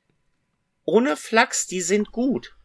ohne 0.84 1.16
Flachs, 1.16 1.66
die 1.66 1.80
sind 1.80 2.12
gut. 2.12 2.56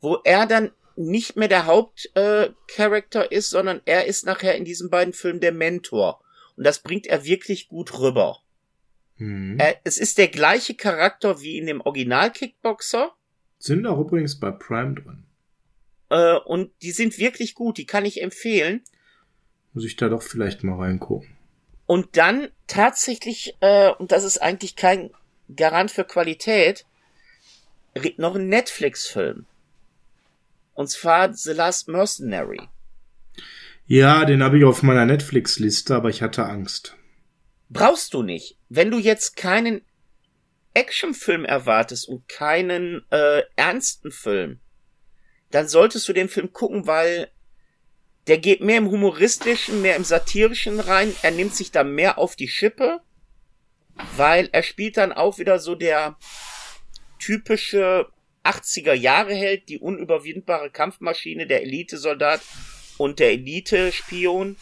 Wo 0.00 0.16
er 0.24 0.46
dann 0.46 0.72
nicht 0.96 1.36
mehr 1.36 1.48
der 1.48 1.66
Hauptcharakter 1.66 3.32
äh, 3.32 3.34
ist, 3.34 3.50
sondern 3.50 3.80
er 3.84 4.06
ist 4.06 4.26
nachher 4.26 4.56
in 4.56 4.64
diesen 4.64 4.90
beiden 4.90 5.14
Filmen 5.14 5.40
der 5.40 5.52
Mentor. 5.52 6.20
Und 6.56 6.64
das 6.64 6.80
bringt 6.80 7.06
er 7.06 7.24
wirklich 7.24 7.68
gut 7.68 7.98
rüber. 7.98 8.42
Hm. 9.16 9.56
Er, 9.58 9.76
es 9.84 9.98
ist 9.98 10.18
der 10.18 10.28
gleiche 10.28 10.74
Charakter 10.74 11.40
wie 11.40 11.56
in 11.56 11.66
dem 11.66 11.80
Original 11.80 12.32
Kickboxer. 12.32 13.12
Sind 13.58 13.86
auch 13.86 14.00
übrigens 14.00 14.38
bei 14.38 14.50
Prime 14.50 14.94
drin. 14.94 15.24
Äh, 16.10 16.38
und 16.44 16.72
die 16.82 16.92
sind 16.92 17.18
wirklich 17.18 17.54
gut, 17.54 17.78
die 17.78 17.86
kann 17.86 18.04
ich 18.04 18.22
empfehlen. 18.22 18.82
Muss 19.72 19.84
ich 19.84 19.96
da 19.96 20.08
doch 20.08 20.22
vielleicht 20.22 20.64
mal 20.64 20.76
reingucken. 20.76 21.37
Und 21.88 22.18
dann 22.18 22.48
tatsächlich, 22.66 23.56
äh, 23.60 23.90
und 23.92 24.12
das 24.12 24.22
ist 24.22 24.42
eigentlich 24.42 24.76
kein 24.76 25.10
Garant 25.56 25.90
für 25.90 26.04
Qualität, 26.04 26.84
noch 28.18 28.34
ein 28.34 28.50
Netflix-Film. 28.50 29.46
Und 30.74 30.90
zwar 30.90 31.32
The 31.32 31.52
Last 31.52 31.88
Mercenary. 31.88 32.60
Ja, 33.86 34.26
den 34.26 34.42
habe 34.42 34.58
ich 34.58 34.64
auf 34.64 34.82
meiner 34.82 35.06
Netflix-Liste, 35.06 35.96
aber 35.96 36.10
ich 36.10 36.20
hatte 36.20 36.44
Angst. 36.44 36.94
Brauchst 37.70 38.12
du 38.12 38.22
nicht. 38.22 38.58
Wenn 38.68 38.90
du 38.90 38.98
jetzt 38.98 39.36
keinen 39.36 39.80
Actionfilm 40.74 41.46
erwartest 41.46 42.06
und 42.06 42.28
keinen 42.28 43.02
äh, 43.10 43.44
ernsten 43.56 44.12
Film, 44.12 44.60
dann 45.50 45.68
solltest 45.68 46.06
du 46.06 46.12
den 46.12 46.28
Film 46.28 46.52
gucken, 46.52 46.86
weil 46.86 47.30
der 48.28 48.38
geht 48.38 48.60
mehr 48.60 48.78
im 48.78 48.90
humoristischen, 48.90 49.80
mehr 49.80 49.96
im 49.96 50.04
satirischen 50.04 50.80
rein. 50.80 51.14
Er 51.22 51.30
nimmt 51.30 51.54
sich 51.54 51.72
da 51.72 51.82
mehr 51.82 52.18
auf 52.18 52.36
die 52.36 52.48
Schippe, 52.48 53.00
weil 54.16 54.50
er 54.52 54.62
spielt 54.62 54.98
dann 54.98 55.12
auch 55.12 55.38
wieder 55.38 55.58
so 55.58 55.74
der 55.74 56.16
typische 57.18 58.06
80er 58.44 58.92
Jahre 58.92 59.34
Held, 59.34 59.68
die 59.70 59.78
unüberwindbare 59.78 60.70
Kampfmaschine, 60.70 61.46
der 61.46 61.62
Elitesoldat 61.62 62.42
und 62.98 63.18
der 63.18 63.32
Elite-Spion. 63.32 64.56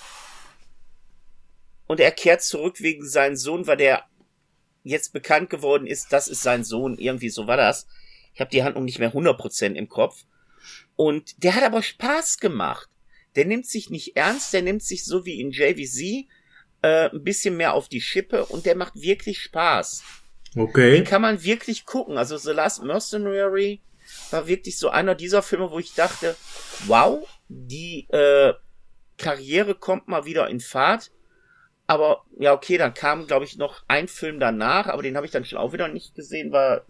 Und 1.88 2.00
er 2.00 2.12
kehrt 2.12 2.42
zurück 2.42 2.80
wegen 2.80 3.06
seinen 3.06 3.36
Sohn, 3.36 3.66
weil 3.66 3.76
der 3.76 4.04
jetzt 4.84 5.12
bekannt 5.12 5.50
geworden 5.50 5.88
ist, 5.88 6.12
das 6.12 6.28
ist 6.28 6.42
sein 6.42 6.62
Sohn, 6.62 6.98
irgendwie 6.98 7.30
so 7.30 7.48
war 7.48 7.56
das. 7.56 7.88
Ich 8.32 8.40
habe 8.40 8.50
die 8.50 8.62
Handlung 8.62 8.84
nicht 8.84 9.00
mehr 9.00 9.12
100% 9.12 9.74
im 9.74 9.88
Kopf. 9.88 10.24
Und 10.94 11.42
der 11.42 11.54
hat 11.56 11.64
aber 11.64 11.82
Spaß 11.82 12.38
gemacht. 12.38 12.88
Der 13.36 13.44
nimmt 13.44 13.66
sich 13.66 13.90
nicht 13.90 14.16
ernst, 14.16 14.52
der 14.52 14.62
nimmt 14.62 14.82
sich 14.82 15.04
so 15.04 15.24
wie 15.24 15.40
in 15.40 15.50
JVZ 15.50 16.26
äh, 16.82 17.10
ein 17.10 17.22
bisschen 17.22 17.56
mehr 17.56 17.74
auf 17.74 17.88
die 17.88 18.00
Schippe 18.00 18.46
und 18.46 18.66
der 18.66 18.76
macht 18.76 19.00
wirklich 19.00 19.40
Spaß. 19.40 20.02
Okay. 20.56 20.92
Den 20.92 21.04
kann 21.04 21.22
man 21.22 21.42
wirklich 21.44 21.84
gucken. 21.84 22.16
Also 22.16 22.36
The 22.38 22.52
Last 22.52 22.82
Mercenary 22.82 23.80
war 24.30 24.46
wirklich 24.46 24.78
so 24.78 24.88
einer 24.88 25.14
dieser 25.14 25.42
Filme, 25.42 25.70
wo 25.70 25.78
ich 25.78 25.94
dachte, 25.94 26.34
wow, 26.86 27.28
die 27.48 28.06
äh, 28.10 28.54
Karriere 29.18 29.74
kommt 29.74 30.08
mal 30.08 30.24
wieder 30.24 30.48
in 30.48 30.60
Fahrt. 30.60 31.10
Aber 31.86 32.24
ja, 32.38 32.52
okay, 32.52 32.78
dann 32.78 32.94
kam, 32.94 33.26
glaube 33.26 33.44
ich, 33.44 33.58
noch 33.58 33.84
ein 33.86 34.08
Film 34.08 34.40
danach, 34.40 34.86
aber 34.86 35.02
den 35.02 35.16
habe 35.16 35.26
ich 35.26 35.32
dann 35.32 35.44
schon 35.44 35.58
auch 35.58 35.72
wieder 35.72 35.88
nicht 35.88 36.14
gesehen, 36.14 36.50
weil 36.50 36.82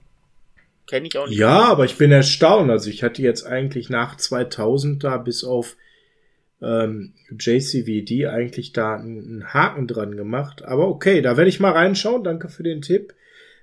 kenne 0.87 1.09
ich 1.09 1.19
auch 1.19 1.27
nicht. 1.27 1.39
Ja, 1.39 1.59
mehr. 1.59 1.69
aber 1.69 1.85
ich 1.85 1.99
bin 1.99 2.13
erstaunt. 2.13 2.71
Also 2.71 2.89
ich 2.89 3.03
hatte 3.03 3.21
jetzt 3.21 3.45
eigentlich 3.45 3.91
nach 3.91 4.17
2000 4.17 5.03
da 5.03 5.19
bis 5.19 5.45
auf 5.45 5.77
ähm, 6.63 7.13
JCVD 7.31 8.27
eigentlich 8.27 8.73
da 8.73 8.97
einen 8.97 9.53
Haken 9.53 9.87
dran 9.87 10.17
gemacht. 10.17 10.65
Aber 10.65 10.89
okay, 10.89 11.21
da 11.21 11.37
werde 11.37 11.49
ich 11.49 11.61
mal 11.61 11.73
reinschauen. 11.73 12.25
Danke 12.25 12.49
für 12.49 12.63
den 12.63 12.83
Tipp. 12.83 13.15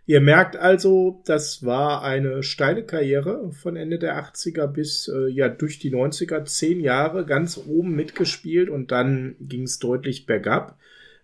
Ihr 0.06 0.19
merkt 0.19 0.58
also, 0.58 1.21
das 1.25 1.63
war 1.65 2.03
eine 2.03 2.43
steile 2.43 2.84
Karriere 2.84 3.51
von 3.53 3.77
Ende 3.77 3.99
der 3.99 4.21
80er 4.21 4.67
bis 4.67 5.08
äh, 5.08 5.29
ja 5.29 5.47
durch 5.47 5.79
die 5.79 5.93
90er, 5.93 6.43
zehn 6.43 6.82
Jahre 6.82 7.25
ganz 7.25 7.58
oben 7.58 7.95
mitgespielt 7.95 8.69
und 8.69 8.91
dann 8.91 9.36
ging 9.39 9.63
es 9.63 9.79
deutlich 9.79 10.25
bergab 10.25 10.77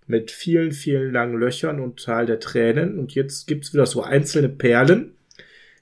mit 0.07 0.31
vielen, 0.31 0.71
vielen 0.71 1.11
langen 1.11 1.37
Löchern 1.37 1.79
und 1.79 2.03
Tal 2.03 2.25
der 2.25 2.39
Tränen. 2.39 2.97
Und 2.97 3.13
jetzt 3.13 3.47
gibt's 3.47 3.73
wieder 3.73 3.85
so 3.85 4.01
einzelne 4.01 4.49
Perlen. 4.49 5.13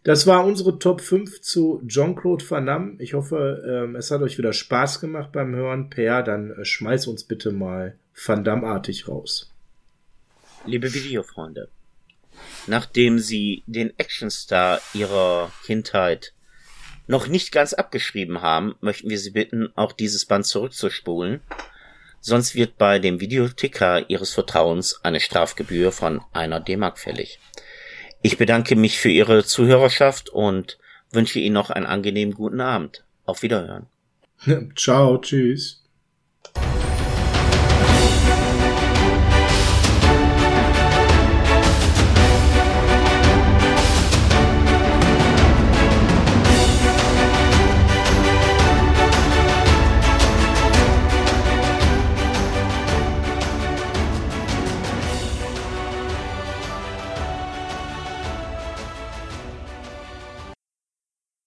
Das 0.08 0.26
war 0.26 0.46
unsere 0.46 0.80
Top 0.80 1.02
5 1.02 1.41
zu 1.41 1.84
Jean-Claude 1.86 2.50
Van 2.50 2.65
Damme. 2.65 2.96
Ich 3.00 3.13
hoffe, 3.13 3.62
ähm, 3.67 3.98
es 3.98 4.10
hat 4.10 4.22
euch 4.22 4.38
wieder 4.38 4.54
Spaß 4.54 5.02
gemacht 5.02 5.34
beim 5.34 5.54
Hören. 5.54 5.89
Per, 5.89 6.24
dann 6.24 6.52
äh, 6.52 6.63
schmeiß 6.63 7.08
uns 7.08 7.26
bitte 7.26 7.52
mal 7.52 7.98
Van 8.15 8.46
Damme-artig 8.46 9.10
raus. 9.10 9.52
Liebe 10.65 10.93
Videofreunde, 10.93 11.67
nachdem 12.67 13.20
sie 13.20 13.63
den 13.67 14.00
Actionstar 14.00 14.80
ihrer 14.93 15.52
Kindheit 15.65 16.32
noch 17.08 17.28
nicht 17.28 17.52
ganz 17.52 17.74
abgeschrieben 17.74 18.41
haben, 18.41 18.76
möchten 18.80 19.10
wir 19.10 19.20
Sie 19.20 19.32
bitten, 19.32 19.74
auch 19.76 19.91
dieses 19.91 20.24
Band 20.24 20.46
zurückzuspulen. 20.46 21.41
Sonst 22.22 22.56
wird 22.56 22.78
bei 22.78 23.00
dem 23.00 23.20
Videoticker 23.20 24.10
Ihres 24.10 24.34
Vertrauens 24.34 25.04
eine 25.04 25.20
Strafgebühr 25.20 25.91
von 25.91 26.22
einer 26.32 26.62
D-Mark 26.62 26.98
fällig. 26.98 27.41
Ich 28.21 28.38
bedanke 28.38 28.75
mich 28.75 28.99
für 28.99 29.10
Ihre 29.10 29.43
Zuhörerschaft 29.43 30.30
und 30.30 30.77
wünsche 31.12 31.39
Ihnen 31.39 31.53
noch 31.53 31.69
einen 31.69 31.86
angenehmen 31.86 32.34
guten 32.34 32.62
Abend. 32.62 33.06
Auf 33.25 33.43
Wiederhören. 33.43 33.88
Ciao, 34.75 35.17
tschüss. 35.17 35.84